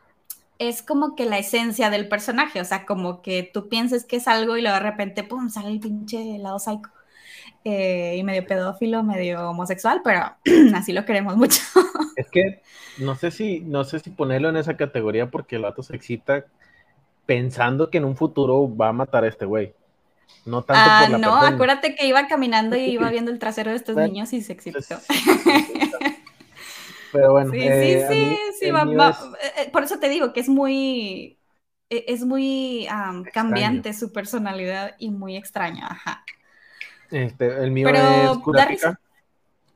[0.58, 4.26] es como que la esencia del personaje, o sea, como que tú pienses que es
[4.26, 6.90] algo y luego de repente, pum, sale el pinche lado psycho.
[7.68, 10.20] Eh, y medio pedófilo, medio homosexual, pero
[10.76, 11.60] así lo queremos mucho.
[12.16, 12.62] es que
[12.98, 16.44] no sé si, no sé si ponerlo en esa categoría porque el vato se excita
[17.26, 19.74] pensando que en un futuro va a matar a este güey.
[20.44, 23.72] No tanto ah, por la no, acuérdate que iba caminando y iba viendo el trasero
[23.72, 24.78] de estos niños y se excitó.
[27.10, 27.50] Pero bueno.
[27.50, 29.18] Sí, sí, eh, sí, va,
[29.58, 31.36] eh, por eso te digo que es muy,
[31.90, 32.86] es muy
[33.32, 36.22] cambiante su personalidad y muy extraña, ajá.
[37.10, 38.98] Este, el mío es Kurapika.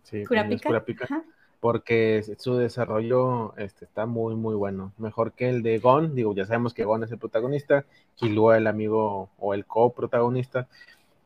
[0.02, 0.68] Sí, Kurapika.
[0.68, 1.24] Kurapika
[1.60, 4.92] porque su desarrollo este, está muy, muy bueno.
[4.96, 7.84] Mejor que el de Gon, digo, ya sabemos que Gon es el protagonista,
[8.16, 10.68] Killua el amigo o el coprotagonista,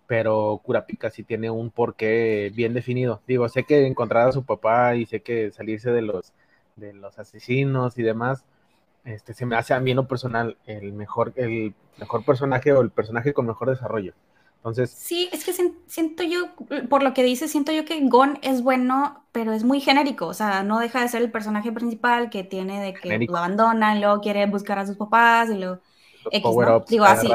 [0.08, 3.22] pero Kurapika sí tiene un porqué bien definido.
[3.28, 6.32] Digo, sé que encontrar a su papá y sé que salirse de los,
[6.74, 8.44] de los asesinos y demás,
[9.04, 12.80] este, se me hace a mí en lo personal el mejor, el mejor personaje o
[12.80, 14.14] el personaje con mejor desarrollo.
[14.64, 14.94] Entonces.
[14.96, 15.52] Sí, es que
[15.86, 16.48] siento yo,
[16.88, 20.26] por lo que dices, siento yo que Gon es bueno, pero es muy genérico.
[20.26, 23.94] O sea, no deja de ser el personaje principal que tiene de que lo abandona
[23.94, 25.80] y luego quiere buscar a sus papás y luego.
[26.88, 27.30] Digo así.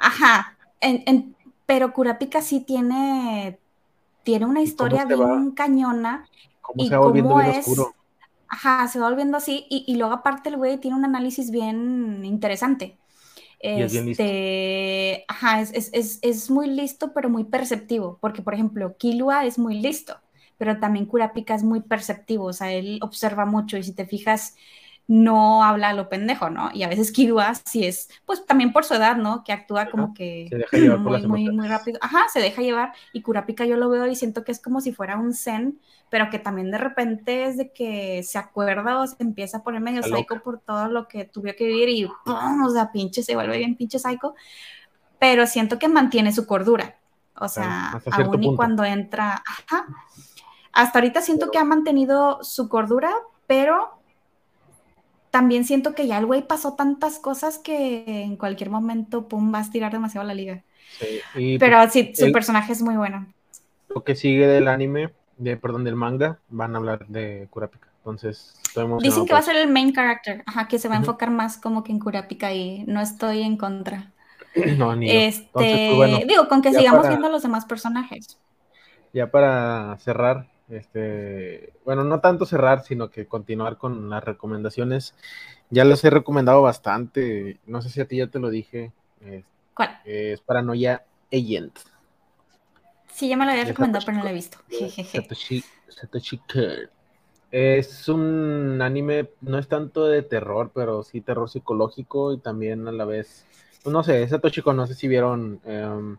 [0.00, 0.56] Ajá.
[1.66, 3.58] pero Kurapika sí tiene.
[4.22, 6.26] Tiene una historia bien cañona.
[6.62, 7.94] ¿Cómo y se va volviendo oscuro?
[8.48, 9.66] Ajá, se va volviendo así.
[9.68, 12.96] Y, y luego, aparte, el güey tiene un análisis bien interesante.
[13.64, 20.20] Este, ajá, es, muy listo, pero muy perceptivo, porque por ejemplo, Kilua es muy listo,
[20.58, 24.56] pero también Kurapika es muy perceptivo, o sea, él observa mucho y si te fijas,
[25.06, 26.70] no habla a lo pendejo, ¿no?
[26.72, 29.44] Y a veces Kirua sí es, pues también por su edad, ¿no?
[29.44, 30.48] Que actúa como que
[30.98, 31.98] muy, muy, rápido.
[32.00, 32.92] Ajá, se deja llevar.
[33.12, 35.78] Y Kurapika yo lo veo y siento que es como si fuera un zen,
[36.08, 39.82] pero que también de repente es de que se acuerda o se empieza a poner
[39.82, 42.64] medio psycho por todo lo que tuvo que vivir y, ¡pum!
[42.64, 44.34] o sea, pinche, se vuelve bien pinche psycho.
[45.18, 46.96] Pero siento que mantiene su cordura.
[47.36, 49.86] O sea, aún y cuando entra, ajá.
[50.72, 53.12] Hasta ahorita siento que ha mantenido su cordura,
[53.46, 54.03] pero
[55.34, 59.58] también siento que ya el güey pasó tantas cosas que en cualquier momento, pum, va
[59.58, 60.62] a estirar demasiado la liga.
[61.34, 63.26] Sí, Pero pues, sí, su personaje es muy bueno.
[63.88, 67.88] Lo que sigue del anime, de, perdón, del manga, van a hablar de Kurapika.
[67.96, 68.54] Entonces,
[69.00, 71.58] Dicen que va a ser el main character, ajá, que se va a enfocar más
[71.58, 74.12] como que en Kurapika y no estoy en contra.
[74.78, 78.38] No, ni este, pues, digo, con que sigamos viendo los demás personajes.
[79.12, 85.14] Ya para cerrar, este, bueno, no tanto cerrar, sino que continuar con las recomendaciones.
[85.70, 88.92] Ya les he recomendado bastante, no sé si a ti ya te lo dije.
[89.74, 89.98] ¿Cuál?
[90.04, 91.78] Es Paranoia Agent.
[93.12, 94.58] Sí, ya me lo había recomendado, pero no lo he visto.
[94.68, 95.62] Satoshi,
[97.50, 102.92] Es un anime, no es tanto de terror, pero sí terror psicológico y también a
[102.92, 103.46] la vez,
[103.82, 106.16] pues no sé, Satoshi no sé si vieron em,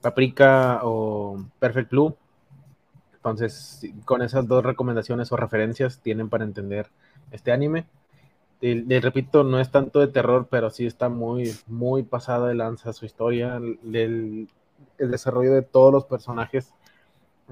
[0.00, 2.16] Paprika o Perfect Blue.
[3.22, 6.88] Entonces, con esas dos recomendaciones o referencias tienen para entender
[7.30, 7.86] este anime.
[8.60, 12.92] Le, repito, no es tanto de terror, pero sí está muy, muy pasada de lanza
[12.92, 14.48] su historia, el,
[14.98, 16.74] desarrollo de todos los personajes,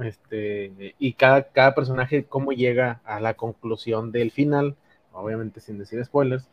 [0.02, 4.74] este, y cada, cada personaje, cómo llega a la conclusión del final,
[5.12, 6.48] obviamente sin decir spoilers,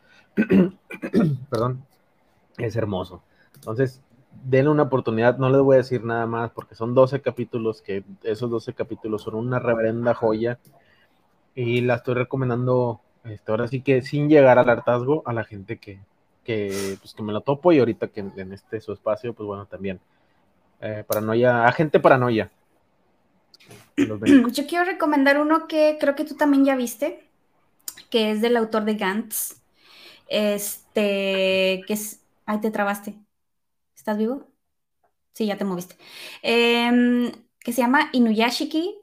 [1.50, 1.84] perdón,
[2.60, 3.24] es hermoso.
[3.56, 4.04] Entonces,
[4.44, 8.04] denle una oportunidad, no les voy a decir nada más porque son 12 capítulos, que
[8.24, 10.60] esos 12 capítulos son una reverenda joya
[11.56, 15.78] y la estoy recomendando este, ahora sí que sin llegar al hartazgo a la gente
[15.78, 16.00] que,
[16.44, 19.66] que, pues, que me lo topo y ahorita que en este su espacio, pues bueno,
[19.66, 20.00] también
[20.80, 22.52] eh, paranoia, agente paranoia.
[23.98, 27.28] Yo quiero recomendar uno que creo que tú también ya viste,
[28.10, 29.62] que es del autor de Gantz.
[30.30, 32.22] Este, que es.
[32.46, 33.16] Ahí te trabaste.
[34.08, 34.48] ¿Estás vivo?
[35.34, 35.98] Sí, ya te moviste.
[36.42, 37.30] Em,
[37.60, 38.96] que se llama Inuyashiki.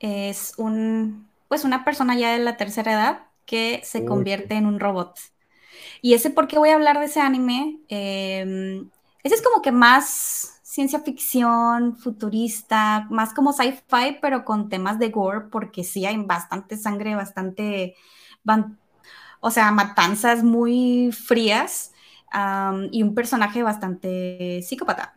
[0.00, 4.80] Es un, pues una persona ya de la tercera edad que se convierte en un
[4.80, 5.16] robot.
[6.02, 7.78] Y ese por qué voy a hablar de ese anime.
[7.86, 8.90] Em,
[9.22, 15.10] ese es como que más ciencia ficción, futurista, más como sci-fi, pero con temas de
[15.10, 17.94] gore, porque sí hay bastante sangre, bastante,
[19.38, 21.92] o sea, matanzas muy frías
[22.90, 25.14] y un personaje bastante psicópata.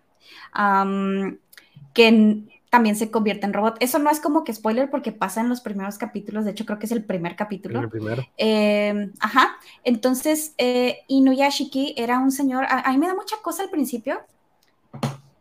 [1.93, 3.75] que también se convierte en robot.
[3.81, 6.79] Eso no es como que spoiler porque pasa en los primeros capítulos, de hecho creo
[6.79, 7.81] que es el primer capítulo.
[7.81, 8.23] El primero.
[8.37, 13.69] Eh, ajá, entonces eh, Inuyashiki era un señor, a, mí me da mucha cosa al
[13.69, 14.21] principio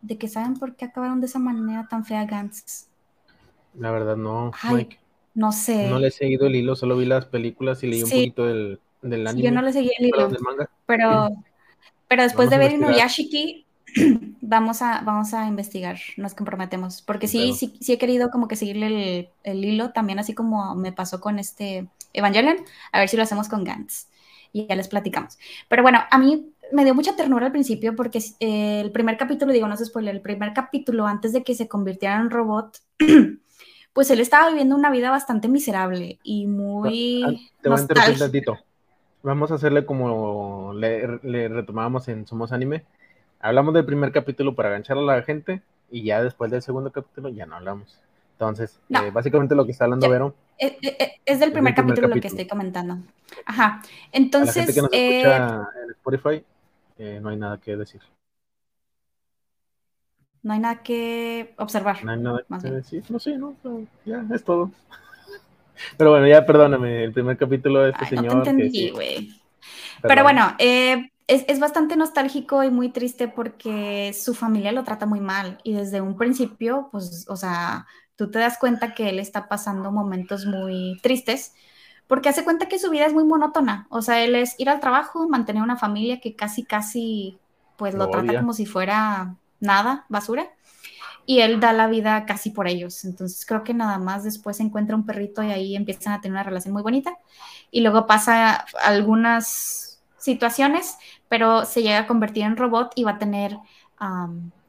[0.02, 2.88] de que saben por qué acabaron de esa manera tan fea Gantz.
[3.78, 4.98] La verdad no, Mike.
[5.32, 5.88] No sé.
[5.88, 8.80] No le he seguido el hilo, solo vi las películas y leí un poquito del,
[9.02, 9.44] del anime.
[9.44, 10.30] yo no le seguí el hilo,
[10.84, 11.28] pero,
[12.10, 13.66] pero después de ver Inuyashiki
[14.40, 18.56] vamos a, vamos a investigar, nos comprometemos, porque sí, sí, sí he querido como que
[18.56, 22.56] seguirle el, hilo, también así como me pasó con este Evangelion,
[22.90, 24.08] a ver si lo hacemos con Gantz
[24.52, 25.38] y ya les platicamos.
[25.68, 29.52] Pero bueno, a mí me dio mucha ternura al principio porque eh, el primer capítulo,
[29.52, 32.76] digo, no se spoiler, el primer capítulo antes de que se convirtiera en robot,
[33.92, 37.22] pues él estaba viviendo una vida bastante miserable y muy...
[37.22, 38.58] Ah, te voy a interrumpir tantito.
[39.22, 42.84] Vamos a hacerle como le, le retomábamos en Somos Anime
[43.40, 47.30] hablamos del primer capítulo para aganchar a la gente y ya después del segundo capítulo
[47.30, 47.98] ya no hablamos.
[48.32, 50.34] Entonces, eh, básicamente lo que está hablando Vero.
[50.58, 52.98] Eh, eh, es, del primer, capítulo, lo que estoy comentando.
[53.44, 53.82] Ajá.
[54.12, 54.56] Entonces.
[54.56, 56.44] la gente que nos escucha en Spotify,
[57.20, 58.00] no hay nada que decir.
[60.42, 62.02] No hay nada que observar.
[62.02, 63.04] No hay nada que decir.
[63.10, 63.54] No sé, no,
[64.06, 64.70] ya es todo.
[65.96, 68.36] Pero bueno, ya perdóname, el primer capítulo de este señor.
[68.36, 69.30] No te entendí, güey.
[70.02, 75.20] Pero bueno, eh, es, bastante nostálgico y muy triste porque su familia lo trata muy
[75.20, 79.48] mal y desde un principio, pues, o sea, tú te das cuenta que él está
[79.48, 81.54] pasando momentos muy tristes
[82.06, 83.86] porque hace cuenta que su vida es muy monótona.
[83.88, 87.38] O sea, él es ir al trabajo, mantener una familia que casi, casi,
[87.76, 90.48] pues lo, trata como si fuera nada, basura.
[91.30, 93.04] Y él da la vida casi por ellos.
[93.04, 96.42] Entonces creo que nada más después encuentra un perrito y ahí empiezan a tener una
[96.42, 97.16] relación muy bonita.
[97.70, 100.96] Y luego pasa algunas situaciones,
[101.28, 103.56] pero se llega a convertir en robot y va a tener,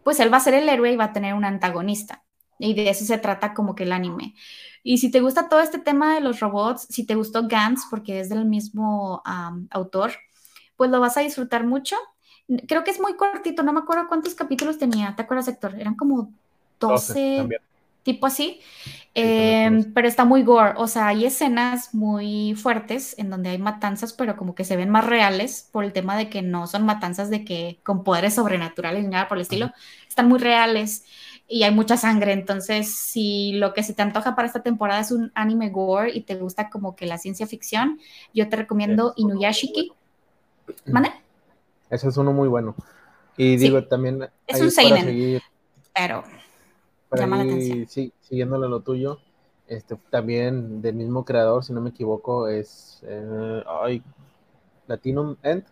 [0.04, 2.22] pues él va a ser el héroe y va a tener un antagonista.
[2.60, 4.36] Y de eso se trata como que el anime.
[4.84, 8.20] Y si te gusta todo este tema de los robots, si te gustó Gantz, porque
[8.20, 9.24] es del mismo
[9.72, 10.12] autor,
[10.78, 11.96] pues lo vas a disfrutar mucho.
[12.68, 15.16] Creo que es muy cortito, no me acuerdo cuántos capítulos tenía.
[15.16, 15.74] ¿Te acuerdas, Héctor?
[15.80, 16.32] Eran como
[16.82, 17.48] 12,
[18.04, 18.60] tipo así.
[19.14, 24.14] Em, pero está muy gore, o sea, hay escenas muy fuertes en donde hay matanzas,
[24.14, 27.30] pero como que se ven más reales por el tema de que no son matanzas
[27.30, 29.72] de que con poderes sobrenaturales ni nada por el estilo,
[30.08, 31.04] están muy reales
[31.46, 35.12] y hay mucha sangre, entonces si lo que se te antoja para esta temporada es
[35.12, 38.00] un anime gore y te gusta como que la ciencia ficción,
[38.34, 39.92] yo te recomiendo Inuyashiki.
[40.86, 41.12] ¿Mande?
[41.90, 42.76] Ese es uno muy bueno.
[43.36, 44.30] Y digo, también...
[44.48, 45.42] Es un seinen,
[45.94, 46.24] pero
[47.88, 49.20] Sí, siguiéndole lo tuyo,
[49.68, 54.02] este, también del mismo creador, si no me equivoco, es eh, ay,
[54.88, 55.64] Platinum End.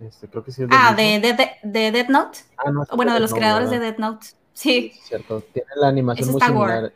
[0.00, 2.38] Este, creo que sí es Ah, de, de, de, Death Note.
[2.58, 4.26] Ah, no, bueno, de los creadores de Death Note.
[4.52, 4.92] Sí.
[5.02, 6.92] Cierto, tiene la animación muy similar.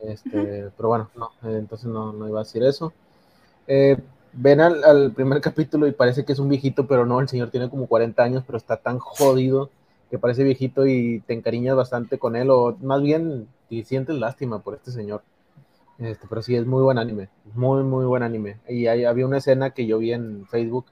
[0.00, 2.92] Este, Pero bueno, no, entonces no, no, iba a decir eso.
[3.66, 3.96] Eh,
[4.32, 7.50] ven al, al, primer capítulo y parece que es un viejito, pero no, el señor
[7.50, 9.70] tiene como 40 años, pero está tan jodido
[10.14, 14.60] que parece viejito y te encariñas bastante con él, o más bien te sientes lástima
[14.60, 15.24] por este señor.
[15.98, 18.58] Este, pero sí, es muy buen anime, muy, muy buen anime.
[18.68, 20.86] Y había una escena que yo vi en Facebook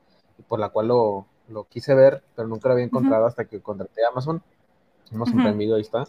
[0.49, 4.05] por la cual lo, lo quise ver, pero nunca lo había encontrado hasta que contraté
[4.05, 4.43] a Amazon.
[5.13, 6.03] Amazon uh Prime ahí está.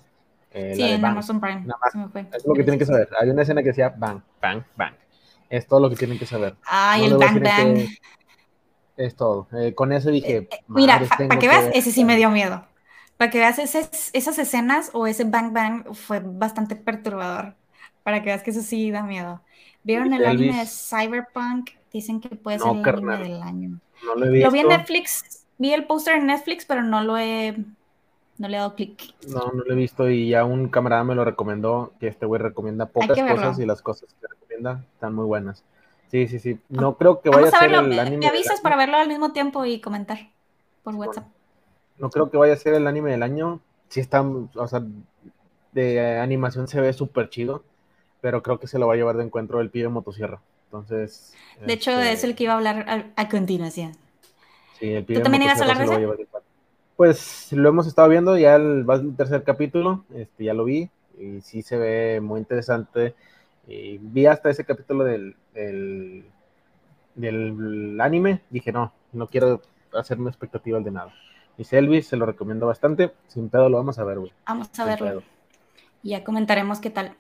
[0.52, 1.68] Eh, sí, en Amazon Prime.
[2.34, 3.10] Es lo que tienen que saber.
[3.22, 4.96] Hay una escena que decía bang, bang, bang.
[5.52, 6.56] Es todo lo que tienen que saber.
[6.66, 7.78] Ay, el bang, bang.
[8.98, 9.48] es todo.
[9.54, 10.38] Eh, con eso dije.
[10.38, 12.73] Eh, mira, para que veas, ese sí me dio miedo.
[13.18, 17.56] Para que veas esas escenas o ese bang bang fue bastante perturbador.
[18.04, 19.42] Para que veas que eso sí da miedo.
[19.84, 21.72] ¿Vieron el anime de Cyberpunk?
[21.92, 23.80] Dicen que puede ser el anime del año.
[24.06, 24.48] No lo, he visto.
[24.48, 25.46] lo vi en Netflix.
[25.58, 27.56] Vi el póster en Netflix, pero no lo he.
[28.38, 29.14] No le he dado clic.
[29.28, 31.94] No, no lo he visto y ya un camarada me lo recomendó.
[32.00, 35.64] Que este güey recomienda pocas cosas y las cosas que recomienda están muy buenas.
[36.10, 36.60] Sí, sí, sí.
[36.70, 38.18] No creo que vaya a, ser el anime.
[38.18, 40.30] Me avisas para verlo al mismo tiempo y comentar
[40.84, 41.26] por WhatsApp.
[41.98, 43.60] No creo que vaya a ser el anime del año.
[43.90, 44.84] Sí está, o sea,
[45.74, 47.64] de animación se ve súper chido,
[48.22, 50.42] pero creo que se lo va a llevar de encuentro el pibe motosierra.
[50.66, 51.34] Entonces.
[51.66, 53.92] De hecho, este es el que iba a hablar a, continuación.
[54.80, 56.28] Sí, el pibe ¿Tú también ibas a hablar de eso?
[56.96, 60.90] Pues lo hemos estado viendo, ya el, va el tercer capítulo, este, ya lo vi,
[61.20, 63.16] y sí se ve muy interesante.
[63.68, 66.26] Y vi hasta ese capítulo del, del,
[67.16, 69.62] del anime, dije, no, no quiero
[69.94, 71.14] hacerme expectativas de nada.
[71.58, 73.14] Y Elvis, se lo recomiendo bastante.
[73.28, 74.34] Sin pedo lo vamos a ver, güey.
[74.48, 75.24] Vamos a verlo.
[76.02, 77.16] Y ya comentaremos qué tal.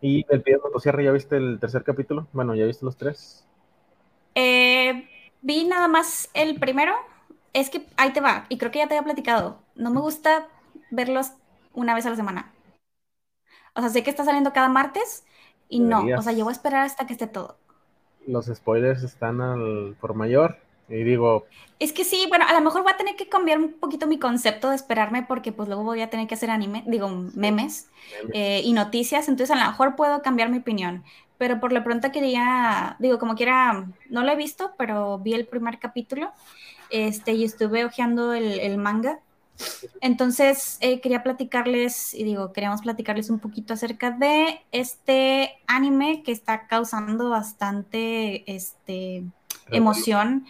[0.00, 2.26] ¿Y el pie de motosierra ya viste el tercer capítulo?
[2.32, 3.46] Bueno, ¿ya viste los tres?
[4.34, 5.08] Eh,
[5.42, 6.94] vi nada más el primero.
[7.52, 8.46] Es que ahí te va.
[8.48, 9.58] Y creo que ya te había platicado.
[9.74, 10.48] No me gusta
[10.90, 11.32] verlos
[11.74, 12.52] una vez a la semana.
[13.74, 15.24] O sea, sé que está saliendo cada martes
[15.68, 17.56] y no, o sea, yo voy a esperar hasta que esté todo.
[18.26, 20.58] Los spoilers están al por mayor
[20.92, 21.46] y digo...
[21.78, 24.18] Es que sí, bueno, a lo mejor voy a tener que cambiar un poquito mi
[24.18, 27.88] concepto de esperarme porque pues luego voy a tener que hacer anime, digo, memes,
[28.32, 31.02] eh, y noticias, entonces a lo mejor puedo cambiar mi opinión.
[31.38, 35.46] Pero por lo pronto quería, digo, como quiera, no lo he visto, pero vi el
[35.46, 36.30] primer capítulo
[36.90, 39.18] este, y estuve hojeando el, el manga
[40.00, 46.32] entonces, eh, quería platicarles, y digo, queríamos platicarles un poquito acerca de este anime que
[46.32, 49.24] está causando bastante este,
[49.70, 50.46] emoción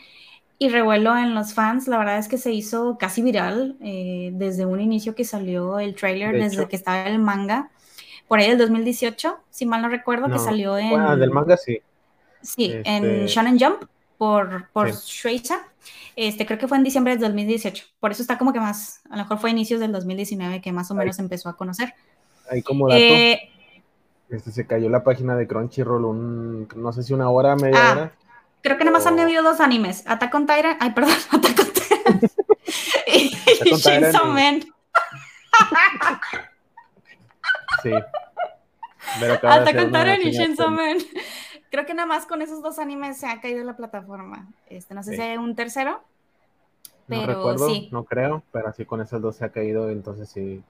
[0.63, 1.89] y revuelo en los fans.
[1.89, 5.97] La verdad es que se hizo casi viral eh, desde un inicio que salió el
[5.97, 7.71] trailer, desde que estaba el manga,
[8.29, 10.91] por ahí del 2018, si mal no recuerdo, que salió en...
[10.91, 11.81] Bueno, del manga sí.
[12.43, 13.85] Sí, en este Shonen Jump
[14.17, 15.67] por, por Shueisha.
[16.15, 17.85] Este, creo que fue en diciembre del 2018.
[17.99, 20.71] Por eso está como que más, a lo mejor fue a inicios del 2019 que
[20.71, 21.93] más o menos empezó a conocer.
[22.49, 23.51] Ahí como dato, eh,
[24.31, 27.93] este, se cayó la página de Crunchyroll un, no sé si una hora, media ah,
[27.93, 28.13] hora.
[28.63, 31.73] Creo que nada más han habido dos animes, Attack on Titan, ay perdón, Attack on
[31.73, 32.31] Titan
[33.07, 34.63] y, Chainsaw Man.
[37.83, 37.93] sí.
[39.43, 40.99] Attack on Titan y Chainsaw Man
[41.73, 44.47] creo que nada más con esos dos animes se ha caído la plataforma.
[44.69, 46.05] Este, no sé si hay un tercero.
[47.09, 47.89] Pero no recuerdo, sí.
[47.91, 50.63] no creo, pero así con esos dos se ha caído, entonces sí.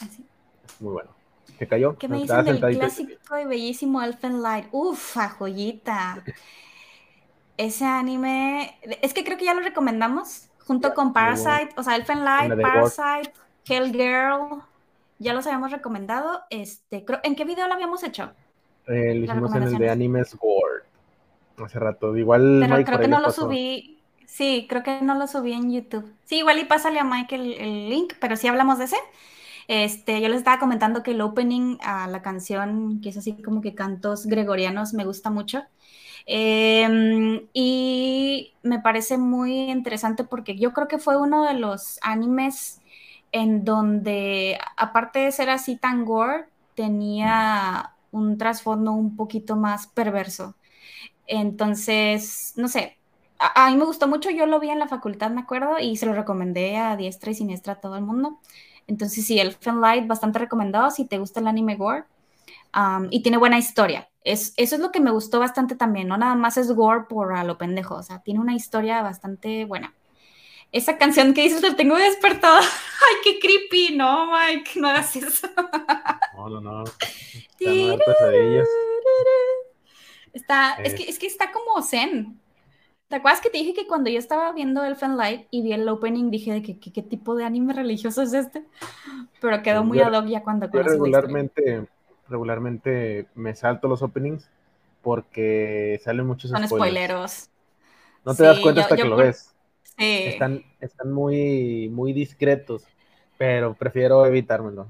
[0.00, 0.24] ¿Así?
[0.24, 1.10] ¿Ah, muy bueno.
[1.58, 1.98] ¿Se cayó?
[1.98, 4.68] ¿Qué me dicen del clásico y bellísimo Elfen Light?
[4.70, 6.22] Ufa, joyita.
[7.56, 12.24] Ese anime, es que creo que ya lo recomendamos, junto con Parasite, o sea, Elfen
[12.24, 13.32] Light, Parasite,
[13.66, 14.62] Hell Girl,
[15.18, 16.42] ya los habíamos recomendado.
[16.50, 18.32] Este, ¿En qué video lo habíamos hecho?
[18.86, 20.84] Eh, lo hicimos en el de Animes World
[21.64, 22.16] hace rato.
[22.16, 22.58] Igual.
[22.60, 23.98] Pero creo que no lo subí.
[24.26, 26.12] Sí, creo que no lo subí en YouTube.
[26.24, 28.96] Sí, igual y pásale a Mike el, link, pero sí hablamos de ese.
[29.68, 33.60] Este, yo les estaba comentando que el opening a la canción, que es así como
[33.60, 35.62] que cantos gregorianos, me gusta mucho.
[36.26, 42.80] Em, y me parece muy interesante porque yo creo que fue uno de los animes
[43.32, 50.56] en donde, aparte de ser así tan gore, tenía un trasfondo un poquito más perverso.
[51.26, 52.98] Entonces, no sé,
[53.38, 56.06] a, mí me gustó mucho, yo lo vi en la facultad, me acuerdo, y se
[56.06, 58.40] lo recomendé a diestra y siniestra a todo el mundo.
[58.86, 62.04] Entonces, sí, el Light, bastante recomendado si te gusta el anime gore.
[63.10, 64.08] Y tiene buena historia.
[64.22, 67.32] Es, eso es lo que me gustó bastante también, no nada más es gore por
[67.34, 69.94] a lo pendejo, o sea, tiene una historia bastante buena.
[70.72, 72.60] Esa canción que dices, la tengo despertada.
[72.60, 75.48] Ay, qué creepy, no, Mike, no hagas eso.
[76.36, 76.84] No, no, no.
[80.32, 82.38] Está, es, que, es que está como zen.
[83.08, 85.72] ¿Te acuerdas que te dije que cuando yo estaba viendo el fan light y vi
[85.72, 88.64] el opening dije de que, qué tipo de anime religioso es este?
[89.40, 91.86] Pero quedó muy ad hoc ya cuando yo regularmente,
[92.28, 94.48] regularmente me salto los openings
[95.02, 97.48] porque salen muchos Son spoileros.
[98.24, 99.54] No te das cuenta hasta que lo ves.
[99.96, 102.84] Están, están muy, muy discretos,
[103.38, 104.86] pero prefiero evitármelo.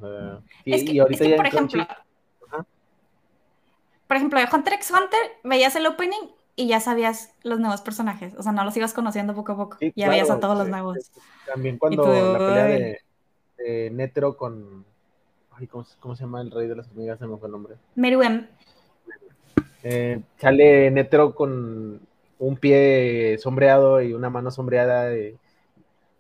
[0.65, 1.87] y ahorita ya por ejemplo,
[4.07, 8.35] por ejemplo, de Hunter x Hunter, veías el opening y ya sabías los nuevos personajes.
[8.37, 9.79] O sea, no los ibas conociendo poco a poco.
[9.95, 11.11] ya veías a todos los nuevos.
[11.47, 13.01] También cuando la pelea de,
[13.59, 14.85] de Netero con.
[15.59, 17.19] Ay, ¿cómo, se llama el rey de las hormigas?
[17.19, 17.77] Se me fue el nombre.
[17.95, 18.47] Meruem.
[19.83, 22.01] Eh, sale Netero con
[22.39, 25.11] un pie sombreado y una mano sombreada.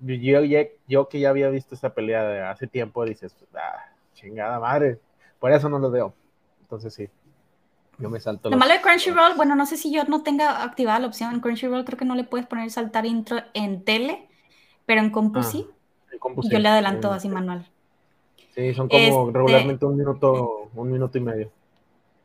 [0.01, 0.41] yo,
[0.89, 5.01] yo, que ya había visto esta pelea hace tiempo, dices, ah, chingada madre.
[5.39, 6.14] Por eso no lo veo.
[6.62, 7.09] Entonces sí.
[7.99, 8.51] Yo me salto.
[8.51, 11.41] Lo malo de Crunchyroll, bueno, no sé si yo no tenga activada la opción en
[11.41, 14.28] Crunchyroll, creo que no le puedes poner saltar intro en tele,
[14.84, 15.66] pero en compu ah, sí.
[16.43, 17.66] y yo le adelanto así manual.
[18.57, 21.50] Sí, son como este regularmente un minuto, un minuto y medio.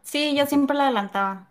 [0.02, 1.50] Sí, yo siempre la adelantaba.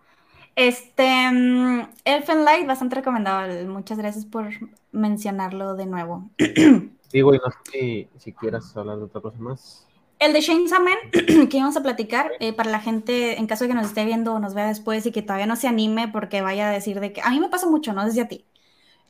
[0.56, 3.46] Este, mm, Elfen Light, bastante recomendado.
[3.66, 4.48] Muchas gracias por
[4.90, 6.30] mencionarlo de nuevo.
[7.12, 9.86] Digo, y no sé si quieras hablar de otra cosa más.
[10.18, 10.98] El de Shane Saman,
[11.48, 14.34] que íbamos a platicar, eh, para la gente, en caso de que nos esté viendo
[14.34, 17.12] o nos vea después y que todavía no se anime porque vaya a decir de
[17.12, 18.04] que, a mí me pasa mucho, ¿no?
[18.04, 18.46] Desde a ti,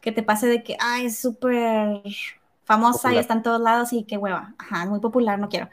[0.00, 2.02] que te pase de que, ay, es súper
[2.70, 5.68] famosa y está en todos lados y qué hueva, ajá, es muy popular, no quiero.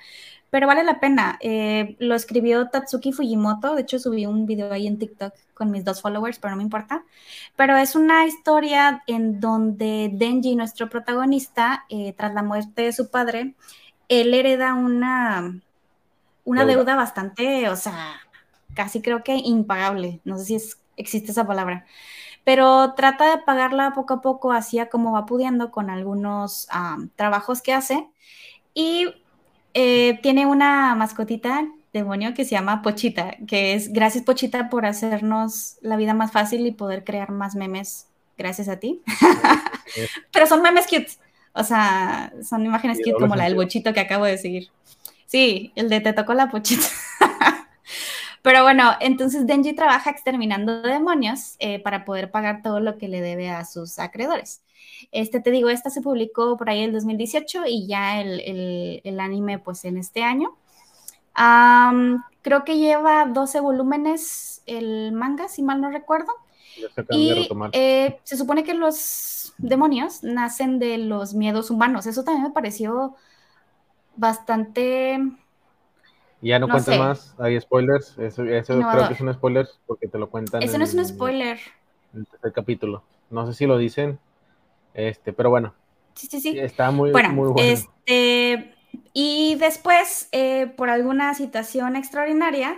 [0.49, 1.37] Pero vale la pena.
[1.41, 3.75] Eh, lo escribió Tatsuki Fujimoto.
[3.75, 6.63] De hecho, subí un video ahí en TikTok con mis dos followers, pero no me
[6.63, 7.03] importa.
[7.55, 13.11] Pero es una historia en donde Denji, nuestro protagonista, eh, tras la muerte de su
[13.11, 13.53] padre,
[14.09, 15.59] él hereda una,
[16.45, 16.95] una deuda.
[16.95, 18.21] bastante, o sea,
[18.73, 20.57] casi creo que impagable, no sé si
[20.95, 21.85] existe esa palabra,
[22.47, 26.69] pero trata de pagarla poco a poco, así como va pudiendo con algunos
[27.17, 28.07] trabajos que hace.
[28.73, 29.13] Y
[29.73, 35.75] eh, tiene una mascotita demonio que se llama Pochita, que es gracias Pochita por hacernos
[35.81, 39.01] la vida más fácil y poder crear más memes gracias a ti.
[40.31, 41.11] Pero son memes cute.
[41.51, 44.69] O sea, son imágenes cute como la del bochito que acabo de seguir.
[45.25, 46.87] Sí, el de te tocó la pochita.
[48.47, 53.19] Pero bueno, entonces Denji trabaja exterminando demonios eh, para poder pagar todo lo que le
[53.19, 54.61] debe a sus acreedores.
[55.11, 59.19] Este, te digo, esta se publicó por ahí en el 2018 y ya el, el,
[59.19, 60.55] anime pues en este año.
[62.41, 66.31] creo que lleva 12 volúmenes el manga, si mal no recuerdo.
[67.09, 72.07] Y eh, se supone que los demonios nacen de los miedos humanos.
[72.07, 73.13] Eso también me pareció
[74.15, 75.19] bastante
[76.41, 78.17] ya no, cuenta más, hay spoilers.
[78.17, 80.61] Eso, creo que es un spoiler porque te lo cuentan.
[80.61, 81.59] Eso no es un spoiler.
[82.13, 83.03] En el tercer capítulo.
[83.29, 84.19] No sé si lo dicen,
[84.93, 85.73] este, pero bueno.
[86.13, 86.57] Sí, sí, sí.
[86.57, 87.29] Está muy bueno.
[87.29, 87.69] Muy bueno.
[87.69, 88.73] Este,
[89.13, 92.77] y después, eh, por alguna situación extraordinaria,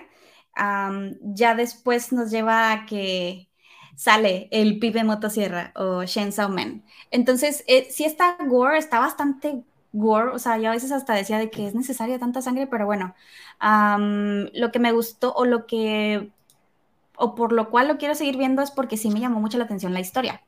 [1.22, 3.50] ya después nos lleva a que
[3.96, 6.86] sale el pibe motosierra o Shen Men.
[7.12, 11.38] Entonces, eh, si está gore, está bastante gore, o sea, yo a veces hasta decía
[11.38, 13.16] de que es necesaria tanta sangre, pero bueno,
[13.62, 16.32] lo que me gustó o lo que,
[17.18, 19.66] o por lo cual lo quiero seguir viendo es porque sí me llamó mucho la
[19.66, 20.42] atención la historia.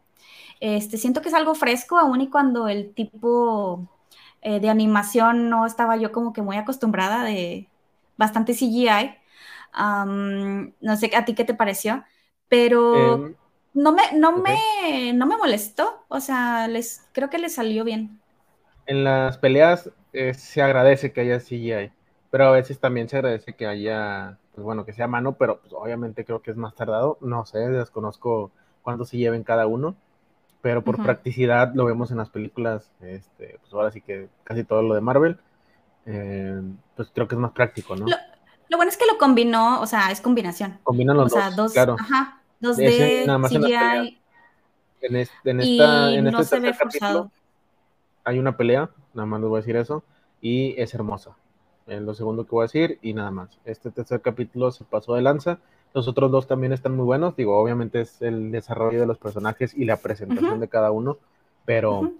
[0.59, 3.87] Este, siento que es algo fresco, aún y cuando el tipo
[4.41, 7.67] eh, de animación no estaba yo como que muy acostumbrada de
[8.17, 9.17] bastante CGI.
[9.73, 12.03] no sé a ti qué te pareció,
[12.47, 13.35] pero em,
[13.73, 18.20] no, me, no, me, no me molestó, o sea, les, creo que les salió bien
[18.85, 21.91] en las peleas eh, se agradece que haya CGI,
[22.29, 25.73] pero a veces también se agradece que haya, pues bueno, que sea mano, pero pues,
[25.73, 27.17] obviamente creo que es más tardado.
[27.21, 28.51] No sé, desconozco
[28.81, 29.95] cuánto se lleven cada uno,
[30.61, 34.81] pero por practicidad lo vemos en las películas, este, pues ahora sí que casi todo
[34.81, 35.37] lo de Marvel,
[36.05, 36.61] eh,
[36.95, 38.05] pues creo que es más práctico, ¿no?
[38.07, 40.79] Lo, bueno es que lo combinó, o sea, es combinación.
[40.83, 41.95] Combinan los o sea, dos, claro.
[41.99, 44.17] Ajá, 2D, CGI.
[45.01, 45.59] En, este, en,
[46.27, 47.31] este se ve forzado
[48.23, 50.03] hay una pelea, nada más les voy a decir eso,
[50.41, 51.35] y es hermosa.
[51.87, 53.59] Es lo segundo que voy a decir y nada más.
[53.65, 55.59] Este tercer capítulo se pasó de lanza.
[55.93, 57.35] Los otros dos también están muy buenos.
[57.35, 61.17] Digo, obviamente es el desarrollo de los personajes y la presentación de cada uno,
[61.65, 62.13] pero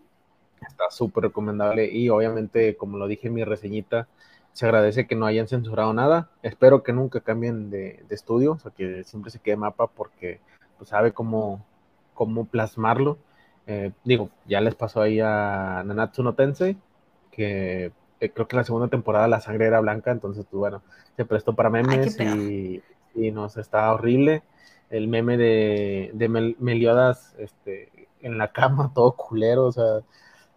[0.62, 4.08] está súper recomendable y obviamente, como lo dije en mi reseñita,
[4.54, 6.30] se agradece que no hayan censurado nada.
[6.44, 10.40] Espero que nunca cambien de, estudio, o sea, que siempre se quede mapa porque
[10.78, 11.64] pues, sabe cómo,
[12.14, 13.18] cómo plasmarlo
[13.68, 16.78] eh, digo, ya les pasó ahí a Nanatsu no Tensei,
[17.32, 20.82] que eh, creo que la segunda temporada la sangre era blanca, entonces, pues bueno,
[21.16, 22.82] se prestó para memes y,
[23.16, 24.44] y, nos está horrible.
[24.90, 27.90] El meme de, de Meliodas este,
[28.22, 30.02] en la cama, todo culero, o sea,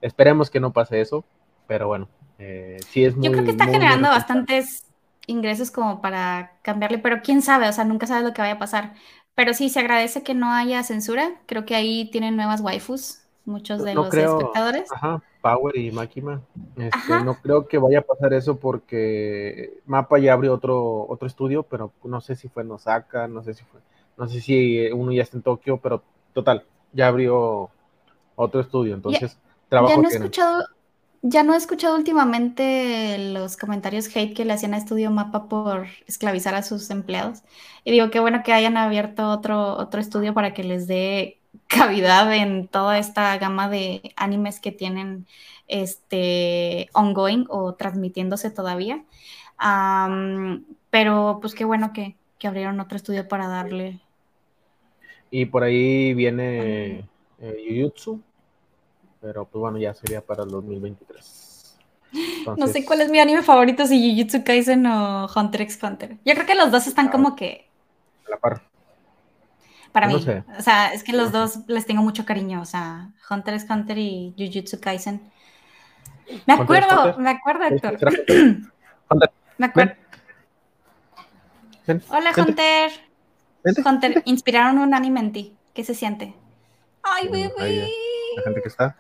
[0.01, 1.25] esperemos que no pase eso,
[1.67, 3.27] pero bueno, eh, sí es muy.
[3.27, 4.87] Yo creo que está generando bastantes
[5.27, 8.59] ingresos como para cambiarle, pero quién sabe, o sea, nunca sabes lo que vaya a
[8.59, 8.95] pasar.
[9.35, 11.33] Pero sí, se agradece que no haya censura.
[11.47, 14.91] Creo que ahí tienen nuevas waifus, muchos de los espectadores.
[14.93, 16.41] Ajá, Power y Makima.
[16.77, 21.65] Este, no creo que vaya a pasar eso porque Mapa ya abrió otro, otro estudio,
[21.65, 23.81] pero no sé si fue en Osaka, no sé si fue,
[24.17, 27.71] no sé si uno ya está en Tokio, pero total, ya abrió
[28.37, 29.37] otro estudio, entonces
[29.69, 30.65] trabajo ya no he escuchado
[31.27, 35.87] ya no he escuchado últimamente los comentarios hate que le hacían a Estudio Mapa por
[36.07, 37.43] esclavizar a sus empleados.
[37.83, 42.31] Y digo, qué bueno que hayan abierto otro, otro estudio para que les dé cavidad
[42.35, 45.27] en toda esta gama de animes que tienen
[45.67, 49.03] este ongoing o transmitiéndose todavía.
[50.91, 54.01] pero pues qué bueno que, abrieron otro estudio para darle.
[55.31, 57.09] Y por ahí viene
[57.39, 57.91] eh,
[59.25, 61.51] pero pues bueno, ya sería para el 2023.
[62.59, 66.17] No sé cuál es mi anime favorito, si Jujutsu Kaisen o Hunter x Hunter.
[66.25, 67.69] Yo creo que los dos están como que...
[68.27, 68.63] A la par.
[69.91, 70.15] Para mí.
[70.15, 72.61] O sea, es que los dos les tengo mucho cariño.
[72.61, 75.29] O sea, Hunter x Hunter y Jujutsu Kaisen.
[76.47, 77.99] Me acuerdo, me acuerdo, Héctor.
[79.11, 79.31] Hunter.
[79.59, 79.95] Me acuerdo.
[82.11, 82.93] Hola, Hunter.
[83.85, 85.57] Hunter, inspiraron un anime en ti.
[85.73, 86.35] ¿Qué se siente?
[87.03, 87.89] Ay, bebé.
[88.37, 88.97] La gente que está.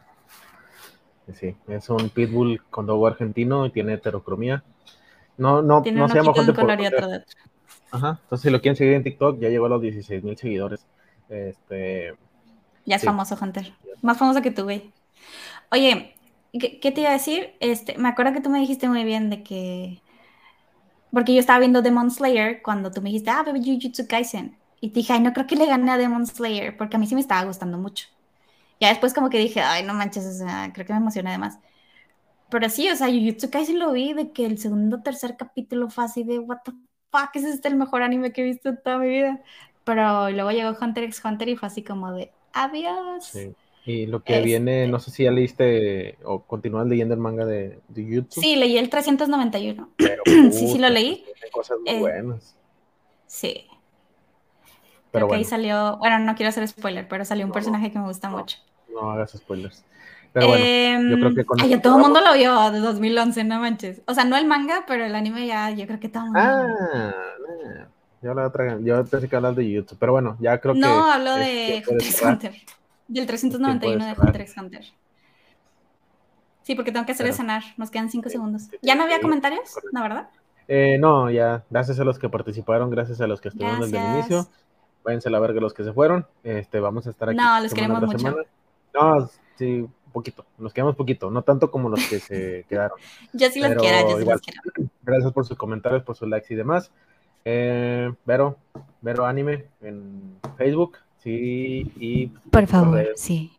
[1.32, 4.62] Sí, es un pitbull con dogo argentino y tiene heterocromía.
[5.38, 7.24] No, no, no se llama Hunter
[7.90, 10.84] Ajá, entonces si lo quieren seguir en TikTok, ya llegó a los 16 mil seguidores.
[11.28, 12.14] Este,
[12.84, 13.72] ya es famoso, Hunter.
[14.02, 14.92] Más famoso que tú, güey.
[15.70, 16.14] Oye,
[16.52, 17.54] ¿qué, te iba a decir?
[17.60, 20.02] Este, me acuerdo que tú me dijiste muy bien de que...
[21.10, 24.58] Porque yo estaba viendo Demon Slayer cuando tú me dijiste, ah, bebé Jujutsu Kaisen.
[24.80, 27.06] Y te dije, ay, no creo que le gane a Demon Slayer, porque a mí
[27.06, 28.08] sí me estaba gustando mucho.
[28.80, 31.58] Ya después como que dije, ay, no manches, o sea, creo que me emocioné además.
[32.50, 35.90] pero sí, o sea, Jujutsu Kaisen lo vi de que el segundo o tercer capítulo
[35.90, 36.72] fue así de, what the
[37.10, 39.40] fuck, ese es el mejor anime que he visto en toda mi vida.
[39.84, 43.24] Pero luego llegó Hunter x Hunter y fue así como de, adiós.
[43.24, 43.54] Sí.
[43.86, 47.80] Y lo que viene, no sé si ya leíste o continúas leyendo el manga de,
[47.88, 48.42] de YouTube.
[48.42, 49.90] Sí, leí el 391.
[50.50, 51.22] sí, sí lo leí.
[51.52, 52.56] Cosas muy eh, buenas.
[53.26, 53.66] Sí.
[55.14, 58.00] Pero Creo que ahí salió, bueno, no quiero hacer spoiler, pero salió un personaje que
[58.00, 58.58] me gusta mucho.
[58.92, 59.84] No hagas spoilers.
[60.32, 63.60] Pero bueno, yo creo que con ay, todo el mundo lo vio de 2011, no
[63.60, 64.02] manches.
[64.08, 66.40] O sea, no el manga, pero el anime ya, yo creo que todo el mundo.
[66.42, 67.14] Ah,
[68.20, 70.80] yo la otra, yo pensé que hablas de YouTube, pero bueno, ya creo que.
[70.80, 72.54] No, hablo de Hunter x Hunter.
[73.06, 74.84] Del 391 de Hunter x Hunter.
[76.62, 77.62] Sí, porque tengo que hacer el cenar.
[77.76, 78.64] Nos quedan cinco segundos.
[78.82, 79.78] ¿Ya no había comentarios?
[79.92, 80.28] ¿No, verdad?
[80.66, 81.62] Eh, no, ya.
[81.70, 84.48] Gracias a los que participaron, gracias a los que estuvieron desde el inicio.
[85.04, 86.26] Váyanse a la verga los que se fueron.
[86.42, 87.36] Este, vamos a estar aquí.
[87.36, 88.34] No, los queremos mucho.
[88.94, 90.46] No, sí, poquito.
[90.58, 91.30] Nos quedamos poquito.
[91.30, 92.98] No tanto como los que se quedaron.
[93.32, 94.90] yo sí los quiero, yo sí los quiero.
[95.02, 96.90] Gracias por sus comentarios, por sus likes y demás.
[97.44, 98.56] Eh, Vero,
[99.02, 100.98] Vero Anime en Facebook.
[101.18, 102.26] Sí, y...
[102.50, 103.50] Por favor, sí.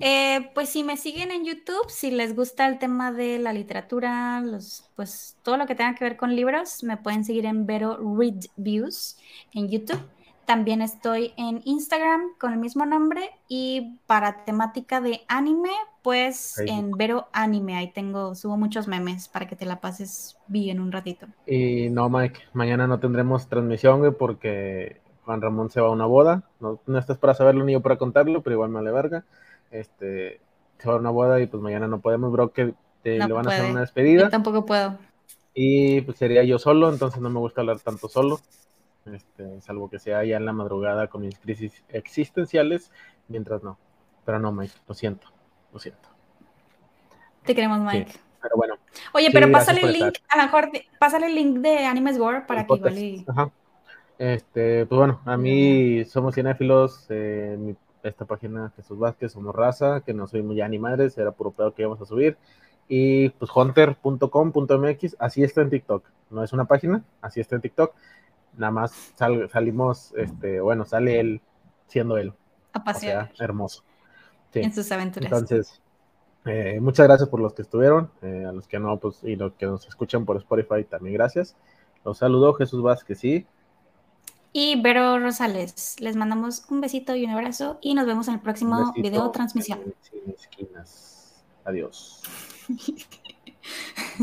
[0.00, 4.40] Eh, pues si me siguen en YouTube, si les gusta el tema de la literatura,
[4.40, 7.98] los, pues todo lo que tenga que ver con libros, me pueden seguir en Vero
[8.16, 9.16] Read Views
[9.54, 10.00] en YouTube.
[10.48, 15.68] También estoy en Instagram con el mismo nombre y para temática de anime,
[16.02, 17.76] pues en Vero Anime.
[17.76, 21.26] Ahí tengo, subo muchos memes para que te la pases bien un ratito.
[21.46, 26.44] Y no, Mike, mañana no tendremos transmisión, porque Juan Ramón se va a una boda.
[26.60, 29.24] No, no estás para saberlo ni yo para contarlo, pero igual me vale verga.
[29.70, 30.40] Este,
[30.78, 32.72] se va a una boda y pues mañana no podemos, bro, que
[33.02, 34.22] te, le van a hacer una despedida.
[34.22, 34.96] Yo tampoco puedo.
[35.52, 38.40] Y pues sería yo solo, entonces no me gusta hablar tanto solo.
[39.06, 42.92] Este, salvo que sea ya en la madrugada con mis crisis existenciales,
[43.28, 43.78] mientras no.
[44.24, 45.28] Pero no, Mike, lo siento,
[45.72, 46.08] lo siento.
[47.44, 48.12] Te queremos, Mike.
[48.42, 48.74] pero bueno.
[49.14, 52.66] Oye, pero pásale el link, a lo mejor pásale el link de Animes World para
[52.66, 53.24] que igual y...
[53.26, 53.50] Ajá.
[54.18, 60.12] Este, pues bueno, a mí somos cinéfilos, eh, esta página Jesús Vázquez, somos raza, que
[60.12, 62.36] no soy muy ya ni madres, era puro pedo que íbamos a subir.
[62.88, 66.04] Y pues hunter.com.mx, así está en TikTok.
[66.30, 67.94] No es una página, así está en TikTok.
[68.58, 71.40] Nada más salimos, este, bueno, sale él
[71.86, 72.32] siendo él.
[72.72, 73.32] A pasear.
[73.38, 73.82] hermoso.
[74.54, 75.30] En sus aventuras.
[75.30, 75.80] Entonces,
[76.44, 79.52] eh, muchas gracias por los que estuvieron, eh, a los que no, pues, y los
[79.54, 81.56] que nos escuchan por Spotify, también gracias.
[82.04, 83.46] Los saludo Jesús Vázquez, sí
[84.52, 85.96] y Vero Rosales.
[86.00, 89.94] Les mandamos un besito y un abrazo y nos vemos en el próximo video transmisión.
[91.64, 92.22] Adiós.